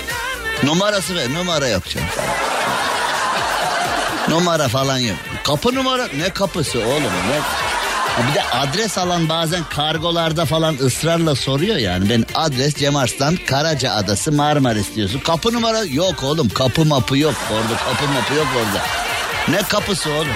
[0.64, 1.34] Numarası ver.
[1.34, 2.08] Numara yok canım.
[4.30, 5.18] Numara falan yok.
[5.43, 7.39] Kapı numara ne kapısı oğlum ne?
[8.16, 12.09] Ha Bir de adres alan bazen kargolarda falan ısrarla soruyor yani.
[12.09, 15.20] Ben adres Cem Arslan Karaca Adası Marmaris diyorsun.
[15.20, 16.49] Kapı numara yok oğlum.
[16.49, 17.78] Kapı mapı yok orada.
[17.78, 18.82] Kapı mapı yok orada.
[19.47, 20.28] Ne kapısı oğlum?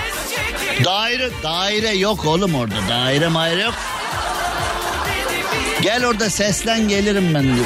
[0.85, 2.75] Daire daire yok oğlum orada.
[2.89, 3.73] Daire mayre yok.
[5.81, 7.65] Gel orada seslen gelirim ben diyor.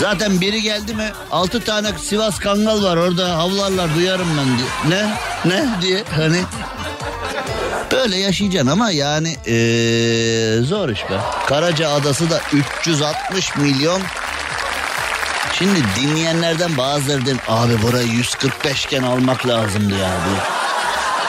[0.00, 4.98] Zaten biri geldi mi altı tane Sivas Kangal var orada havlarlar duyarım ben diye.
[4.98, 5.12] Ne?
[5.44, 6.42] Ne diye hani.
[7.92, 11.20] Böyle yaşayacaksın ama yani ee, zor iş be.
[11.46, 14.02] Karaca Adası da 360 milyon.
[15.58, 20.10] Şimdi dinleyenlerden bazıları der, abi burayı 145 iken almak lazımdı ya.
[20.26, 20.62] Bu.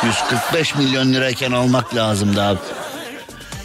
[0.08, 2.60] 145 milyon lirayken almak lazımdı abi.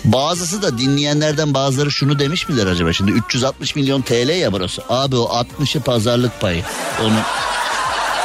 [0.04, 2.92] Bazısı da dinleyenlerden bazıları şunu demiş midir acaba?
[2.92, 4.82] Şimdi 360 milyon TL ya burası.
[4.88, 6.62] Abi o 60'ı pazarlık payı.
[7.04, 7.16] Onu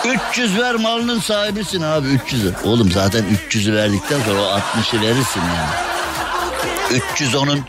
[0.05, 2.43] 300 ver malının sahibisin abi 300.
[2.63, 7.01] Oğlum zaten 300'ü verdikten sonra o 60'ı verirsin yani.
[7.13, 7.59] 300 onun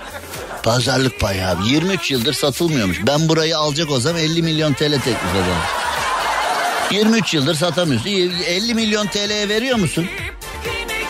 [0.62, 1.68] pazarlık payı abi.
[1.68, 2.98] 23 yıldır satılmıyormuş.
[3.06, 5.62] Ben burayı alacak olsam 50 milyon TL teklif ederim.
[6.90, 8.08] 23 yıldır satamıyorsun.
[8.08, 10.06] 50 milyon TL'ye veriyor musun?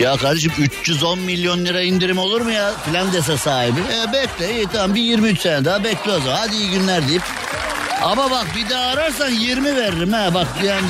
[0.01, 3.81] Ya kardeşim 310 milyon lira indirim olur mu ya filan dese sahibi.
[3.81, 7.23] E bekle iyi tamam bir 23 sene daha bekle o zaman hadi iyi günler deyip.
[8.05, 10.87] Ama bak bir daha ararsan 20 veririm ha bak yani.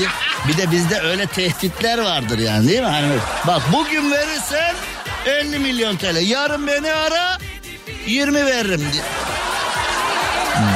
[0.49, 2.87] Bir de bizde öyle tehditler vardır yani değil mi?
[2.87, 3.13] Hani
[3.47, 4.75] bak bugün verirsen
[5.27, 7.39] 50 milyon TL yarın beni ara
[8.07, 9.03] 20 veririm diye.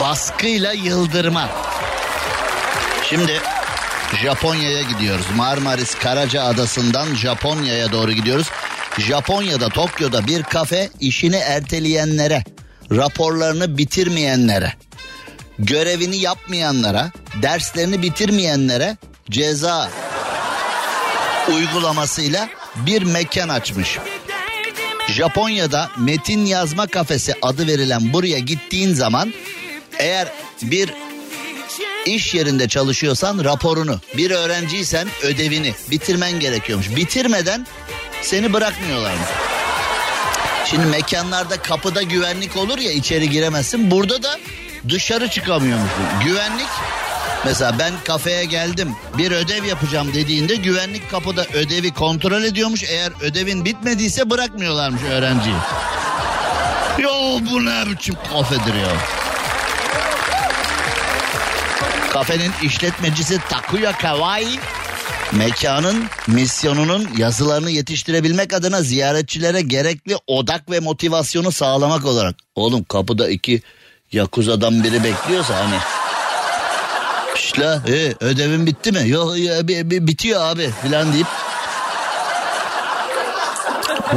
[0.00, 1.48] Baskıyla yıldırma.
[3.10, 3.40] Şimdi
[4.22, 5.26] Japonya'ya gidiyoruz.
[5.36, 8.46] Marmaris Karaca Adası'ndan Japonya'ya doğru gidiyoruz.
[8.98, 12.44] Japonya'da Tokyo'da bir kafe işini erteleyenlere,
[12.90, 14.72] raporlarını bitirmeyenlere,
[15.58, 17.10] görevini yapmayanlara,
[17.42, 18.96] derslerini bitirmeyenlere
[19.30, 19.90] ceza
[21.48, 23.98] uygulamasıyla bir mekan açmış.
[25.08, 29.34] Japonya'da metin yazma kafesi adı verilen buraya gittiğin zaman
[29.98, 30.28] eğer
[30.62, 30.92] bir
[32.06, 36.96] iş yerinde çalışıyorsan raporunu, bir öğrenciysen ödevini bitirmen gerekiyormuş.
[36.96, 37.66] Bitirmeden
[38.22, 39.28] seni bırakmıyorlarmış.
[40.70, 43.90] Şimdi mekanlarda kapıda güvenlik olur ya içeri giremezsin.
[43.90, 44.38] Burada da
[44.88, 46.04] dışarı çıkamıyormuşsun.
[46.24, 46.68] Güvenlik
[47.44, 52.84] mesela ben kafeye geldim bir ödev yapacağım dediğinde güvenlik kapıda ödevi kontrol ediyormuş.
[52.84, 55.56] Eğer ödevin bitmediyse bırakmıyorlarmış öğrenciyi.
[56.98, 57.10] Yo
[57.50, 58.92] bu ne biçim kafedir ya.
[62.12, 64.58] Kafenin işletmecisi Takuya Kawai
[65.32, 72.36] mekanın misyonunun yazılarını yetiştirebilmek adına ziyaretçilere gerekli odak ve motivasyonu sağlamak olarak.
[72.54, 73.62] Oğlum kapıda iki
[74.12, 75.76] yakuzadan biri bekliyorsa hani
[77.36, 79.08] işte e, ödevin bitti mi?
[79.08, 81.26] Yok ya, bi- bi- bitiyor abi filan deyip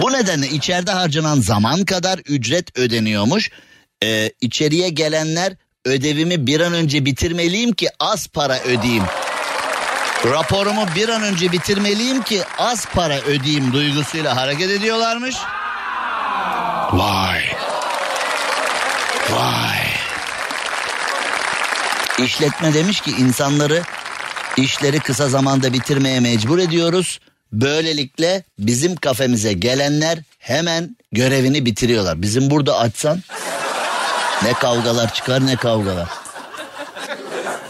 [0.02, 3.50] bu nedenle içeride harcanan zaman kadar ücret ödeniyormuş.
[4.04, 5.54] Ee, içeriye gelenler
[5.86, 9.04] ödevimi bir an önce bitirmeliyim ki az para ödeyeyim.
[10.26, 15.36] Raporumu bir an önce bitirmeliyim ki az para ödeyeyim duygusuyla hareket ediyorlarmış.
[16.92, 17.42] Vay.
[22.26, 23.82] İşletme demiş ki insanları
[24.58, 27.20] işleri kısa zamanda bitirmeye mecbur ediyoruz.
[27.54, 32.22] Böylelikle bizim kafemize gelenler hemen görevini bitiriyorlar.
[32.22, 33.22] Bizim burada açsan
[34.44, 36.10] ne kavgalar çıkar ne kavgalar.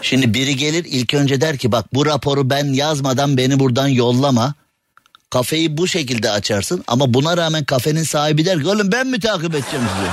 [0.02, 4.54] Şimdi biri gelir ilk önce der ki bak bu raporu ben yazmadan beni buradan yollama.
[5.30, 9.56] Kafeyi bu şekilde açarsın ama buna rağmen kafenin sahibi der ki oğlum ben mi takip
[9.56, 10.12] edeceğim sizi?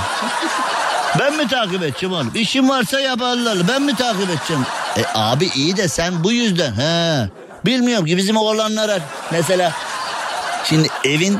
[1.19, 2.31] Ben mi takip edeceğim oğlum?
[2.35, 3.67] İşim varsa yaparlar.
[3.67, 4.65] Ben mi takip edeceğim?
[4.97, 6.73] E abi iyi de sen bu yüzden.
[6.73, 7.29] He.
[7.65, 9.01] Bilmiyorum ki bizim oğlanlar
[9.31, 9.73] mesela.
[10.63, 11.39] Şimdi evin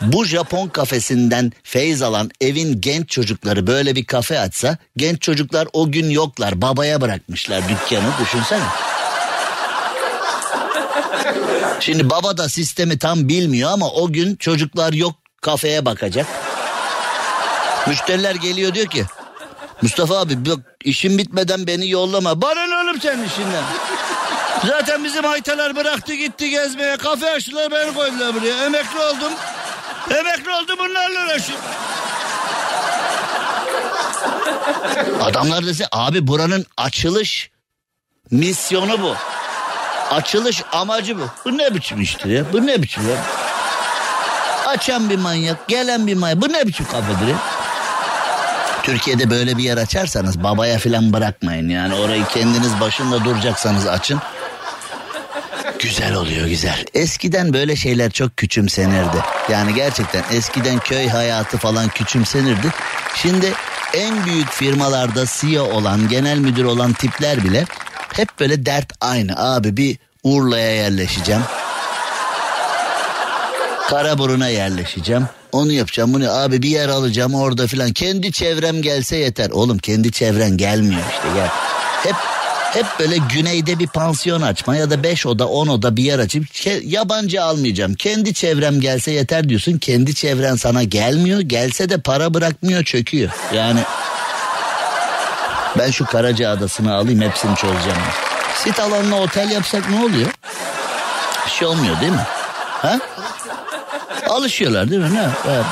[0.00, 5.90] bu Japon kafesinden feyz alan evin genç çocukları böyle bir kafe açsa genç çocuklar o
[5.90, 8.64] gün yoklar babaya bırakmışlar dükkanı düşünsene.
[11.80, 16.26] Şimdi baba da sistemi tam bilmiyor ama o gün çocuklar yok kafeye bakacak.
[17.86, 19.04] Müşteriler geliyor diyor ki
[19.82, 22.42] Mustafa abi bak işim bitmeden beni yollama.
[22.42, 23.62] Bana ne oğlum senin işinden?
[24.66, 26.96] Zaten bizim haytalar bıraktı gitti gezmeye.
[26.96, 28.64] Kafe açtılar beni koydular buraya.
[28.64, 29.32] Emekli oldum.
[30.10, 31.64] Emekli oldum bunlarla uğraşıyorum.
[35.22, 37.50] Adamlar dese abi buranın açılış
[38.30, 39.14] misyonu bu.
[40.10, 41.28] Açılış amacı bu.
[41.44, 42.52] Bu ne biçim iştir ya?
[42.52, 43.16] Bu ne biçim ya?
[44.66, 46.40] Açan bir manyak, gelen bir manyak.
[46.40, 47.36] Bu ne biçim kafedir ya?
[48.84, 51.68] Türkiye'de böyle bir yer açarsanız babaya filan bırakmayın.
[51.68, 54.20] Yani orayı kendiniz başında duracaksanız açın.
[55.78, 56.84] Güzel oluyor güzel.
[56.94, 59.16] Eskiden böyle şeyler çok küçümsenirdi.
[59.50, 62.72] Yani gerçekten eskiden köy hayatı falan küçümsenirdi.
[63.14, 63.52] Şimdi
[63.94, 67.64] en büyük firmalarda CEO olan, genel müdür olan tipler bile
[68.12, 69.32] hep böyle dert aynı.
[69.36, 71.42] Abi bir Urla'ya yerleşeceğim.
[73.88, 75.24] Karaburun'a yerleşeceğim.
[75.54, 77.92] Onu yapacağım bunu abi bir yer alacağım orada filan.
[77.92, 79.50] Kendi çevrem gelse yeter.
[79.50, 81.48] Oğlum kendi çevren gelmiyor işte gel.
[82.02, 82.14] Hep
[82.72, 86.44] hep böyle güneyde bir pansiyon açma ya da beş oda on oda bir yer açıp
[86.82, 87.94] yabancı almayacağım.
[87.94, 89.78] Kendi çevrem gelse yeter diyorsun.
[89.78, 91.40] Kendi çevren sana gelmiyor.
[91.40, 93.30] Gelse de para bırakmıyor çöküyor.
[93.54, 93.80] Yani
[95.78, 97.98] ben şu Karaca Adası'nı alayım hepsini çözeceğim.
[98.64, 100.30] Sit alanına otel yapsak ne oluyor?
[101.46, 102.26] Bir şey olmuyor değil mi?
[102.82, 102.98] Ha?
[104.34, 105.14] Alışıyorlar değil mi?
[105.14, 105.28] Ne?
[105.48, 105.64] Evet.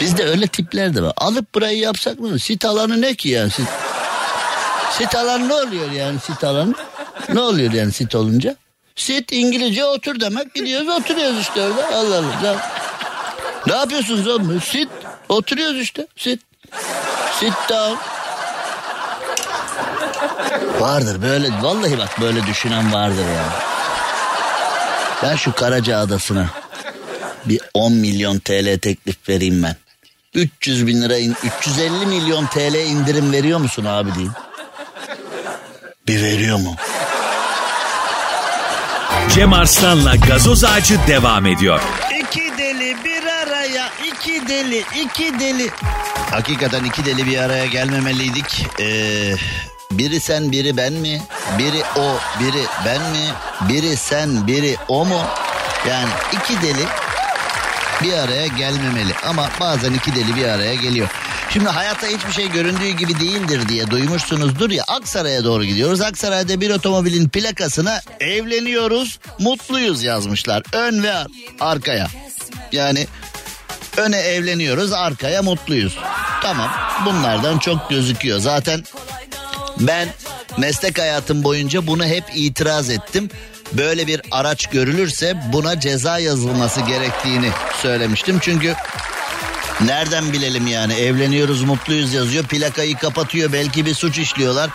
[0.00, 1.12] Bizde öyle tipler de var.
[1.16, 2.38] Alıp burayı yapsak mı?
[2.38, 3.50] Sit alanı ne ki yani?
[3.50, 3.68] Sit,
[4.90, 6.74] sit alanı ne oluyor yani sit alanı?
[7.28, 8.56] Ne oluyor yani sit olunca?
[8.96, 10.54] Sit İngilizce otur demek.
[10.54, 11.96] Gidiyoruz oturuyoruz işte orada.
[11.96, 12.56] Allah Allah.
[13.66, 14.60] Ne yapıyorsunuz oğlum?
[14.60, 14.88] Sit.
[15.28, 16.06] Oturuyoruz işte.
[16.16, 16.40] Sit.
[17.40, 17.94] Sit down.
[20.80, 21.48] Vardır böyle.
[21.62, 23.77] Vallahi bak böyle düşünen vardır yani.
[25.22, 26.46] Ben şu Karaca Adası'na
[27.44, 29.76] bir 10 milyon TL teklif vereyim ben.
[30.34, 34.32] 300 bin lira, in- 350 milyon TL indirim veriyor musun abi diyeyim.
[36.08, 36.74] Bir veriyor mu?
[39.34, 41.80] Cem Arslan'la gazoz ağacı devam ediyor.
[42.20, 45.70] İki deli bir araya, iki deli, iki deli.
[46.30, 48.66] Hakikaten iki deli bir araya gelmemeliydik.
[48.80, 49.34] Ee,
[49.98, 51.22] biri sen, biri ben mi?
[51.58, 53.24] Biri o, biri ben mi?
[53.68, 55.20] Biri sen, biri o mu?
[55.88, 56.84] Yani iki deli
[58.02, 59.12] bir araya gelmemeli.
[59.26, 61.08] Ama bazen iki deli bir araya geliyor.
[61.50, 66.00] Şimdi hayatta hiçbir şey göründüğü gibi değildir diye duymuşsunuzdur ya Aksaray'a doğru gidiyoruz.
[66.00, 70.62] Aksaray'da bir otomobilin plakasına evleniyoruz, mutluyuz yazmışlar.
[70.72, 71.26] Ön ve ar-
[71.60, 72.08] arkaya.
[72.72, 73.06] Yani
[73.96, 75.98] öne evleniyoruz, arkaya mutluyuz.
[76.42, 76.70] Tamam
[77.06, 78.38] bunlardan çok gözüküyor.
[78.38, 78.84] Zaten
[79.80, 80.08] ben
[80.58, 83.30] meslek hayatım boyunca bunu hep itiraz ettim.
[83.72, 87.50] Böyle bir araç görülürse buna ceza yazılması gerektiğini
[87.82, 88.38] söylemiştim.
[88.40, 88.74] Çünkü
[89.80, 94.70] nereden bilelim yani evleniyoruz mutluyuz yazıyor plakayı kapatıyor belki bir suç işliyorlar.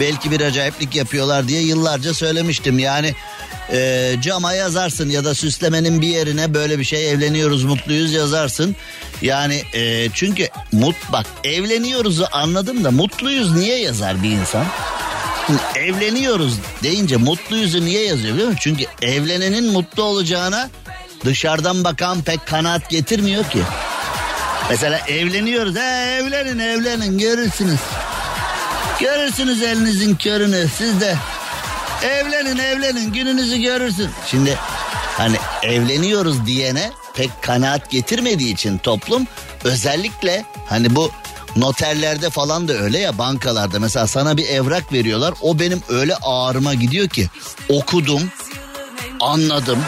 [0.00, 2.78] Belki bir acayiplik yapıyorlar diye yıllarca söylemiştim.
[2.78, 3.14] Yani
[3.72, 8.76] e, cama yazarsın ya da süslemenin bir yerine böyle bir şey evleniyoruz mutluyuz yazarsın.
[9.22, 14.66] Yani e, çünkü mut bak evleniyoruzu anladım da mutluyuz niye yazar bir insan?
[15.74, 18.60] Evleniyoruz deyince mutluyuzu niye yazıyor biliyor musun?
[18.62, 20.70] Çünkü evlenenin mutlu olacağına
[21.24, 23.62] dışarıdan bakan pek kanaat getirmiyor ki.
[24.70, 25.76] Mesela evleniyoruz.
[25.76, 27.80] He evlenin evlenin görürsünüz.
[29.00, 31.16] Görürsünüz elinizin körünü siz de.
[32.02, 34.10] Evlenin evlenin gününüzü görürsün.
[34.26, 34.58] Şimdi
[35.18, 39.26] hani evleniyoruz diyene pek kanaat getirmediği için toplum
[39.64, 41.10] özellikle hani bu
[41.56, 46.74] noterlerde falan da öyle ya bankalarda mesela sana bir evrak veriyorlar o benim öyle ağrıma
[46.74, 47.28] gidiyor ki
[47.68, 48.22] okudum
[49.20, 49.78] anladım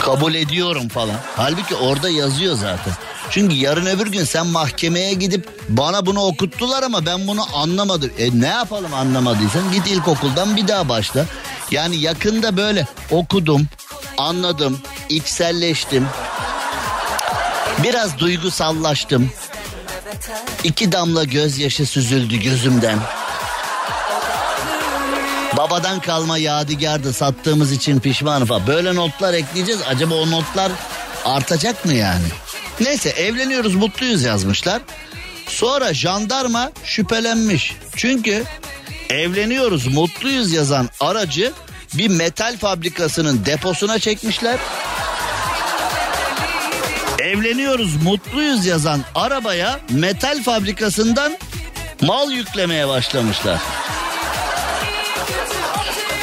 [0.00, 1.16] kabul ediyorum falan.
[1.36, 2.92] Halbuki orada yazıyor zaten.
[3.32, 8.10] Çünkü yarın öbür gün sen mahkemeye gidip bana bunu okuttular ama ben bunu anlamadım.
[8.18, 11.24] E ne yapalım anlamadıysan git ilkokuldan bir daha başla.
[11.70, 13.66] Yani yakında böyle okudum,
[14.18, 16.06] anladım, içselleştim.
[17.82, 19.30] Biraz duygusallaştım.
[20.64, 22.98] İki damla gözyaşı süzüldü gözümden.
[25.56, 28.66] Babadan kalma yadigardı sattığımız için pişmanım falan.
[28.66, 29.80] Böyle notlar ekleyeceğiz.
[29.88, 30.72] Acaba o notlar
[31.24, 32.26] artacak mı yani?
[32.80, 34.82] Neyse evleniyoruz mutluyuz yazmışlar.
[35.46, 37.76] Sonra jandarma şüphelenmiş.
[37.96, 38.44] Çünkü
[39.10, 41.52] evleniyoruz mutluyuz yazan aracı
[41.94, 44.58] bir metal fabrikasının deposuna çekmişler.
[47.18, 51.38] Evleniyoruz mutluyuz yazan arabaya metal fabrikasından
[52.00, 53.60] mal yüklemeye başlamışlar.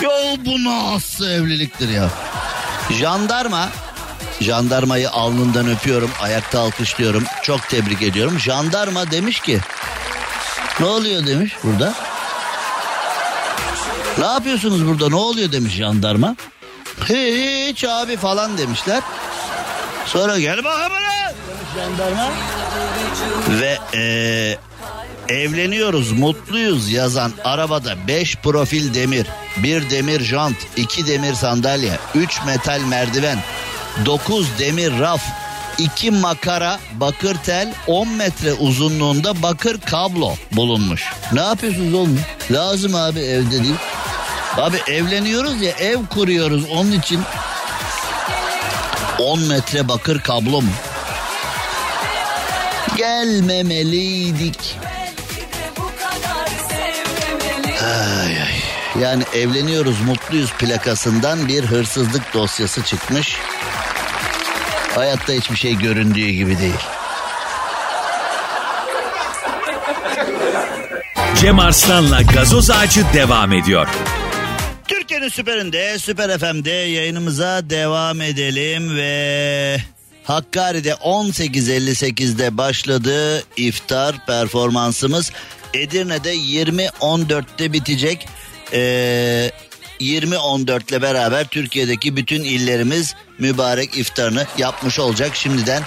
[0.01, 0.09] Ya
[0.45, 2.09] bu nasıl evliliktir ya?
[2.99, 3.69] Jandarma,
[4.41, 8.39] jandarmayı alnından öpüyorum, ayakta alkışlıyorum, çok tebrik ediyorum.
[8.39, 9.59] Jandarma demiş ki,
[10.79, 11.93] ne oluyor demiş burada?
[14.17, 16.35] Ne yapıyorsunuz burada ne oluyor demiş jandarma.
[17.09, 19.01] Hiç abi falan demişler.
[20.05, 21.33] Sonra gel bakalım lan.
[21.75, 22.29] Jandarma.
[23.49, 24.59] Ve eee
[25.29, 29.27] Evleniyoruz, mutluyuz yazan arabada 5 profil demir,
[29.57, 33.39] 1 demir jant, 2 demir sandalye, 3 metal merdiven,
[34.05, 35.21] 9 demir raf,
[35.77, 41.03] 2 makara bakır tel, 10 metre uzunluğunda bakır kablo bulunmuş.
[41.33, 42.19] Ne yapıyorsunuz oğlum?
[42.51, 43.75] Lazım abi evde değil.
[44.57, 47.21] Abi evleniyoruz ya ev kuruyoruz onun için
[49.19, 50.71] 10 metre bakır kablo mu?
[52.97, 54.77] Gelmemeliydik.
[57.83, 58.59] Ay ay.
[59.01, 63.37] Yani evleniyoruz mutluyuz plakasından bir hırsızlık dosyası çıkmış.
[64.95, 66.73] Hayatta hiçbir şey göründüğü gibi değil.
[71.41, 73.87] Cem Arslan'la gazoz ağacı devam ediyor.
[74.87, 79.77] Türkiye'nin süperinde, Süper FM'de yayınımıza devam edelim ve
[80.23, 85.31] Hakkari'de 18.58'de başladı iftar performansımız.
[85.73, 88.27] Edirne'de 20.14'te bitecek.
[88.73, 89.51] Ee,
[89.99, 95.35] 20.14 ile beraber Türkiye'deki bütün illerimiz mübarek iftarını yapmış olacak.
[95.35, 95.83] Şimdiden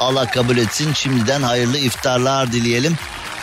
[0.00, 0.92] Allah kabul etsin.
[0.92, 2.96] Şimdiden hayırlı iftarlar dileyelim.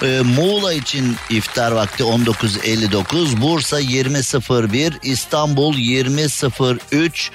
[0.03, 7.29] Ee, Muğla için iftar vakti 19.59, Bursa 20.01, İstanbul 20.03,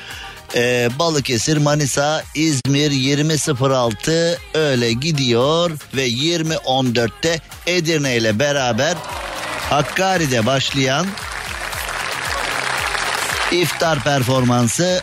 [0.55, 8.97] ee, Balıkesir, Manisa, İzmir 20.06 öyle gidiyor ve 20.14'te Edirne ile beraber
[9.71, 11.07] Hakkari'de başlayan
[13.53, 15.03] iftar performansı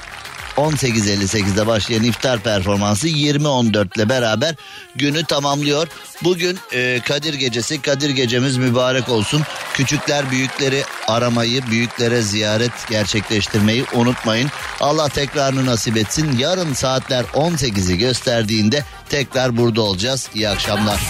[0.58, 4.56] 18.58'de başlayan iftar performansı 20.14 ile beraber
[4.96, 5.88] günü tamamlıyor.
[6.24, 9.42] Bugün e, Kadir Gecesi, Kadir Gecemiz mübarek olsun.
[9.74, 14.50] Küçükler büyükleri aramayı, büyüklere ziyaret gerçekleştirmeyi unutmayın.
[14.80, 16.38] Allah tekrarını nasip etsin.
[16.38, 20.30] Yarın saatler 18'i gösterdiğinde tekrar burada olacağız.
[20.36, 21.02] İyi akşamlar.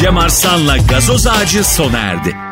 [0.00, 2.51] Cem Arslan'la gazoz ağacı sona erdi.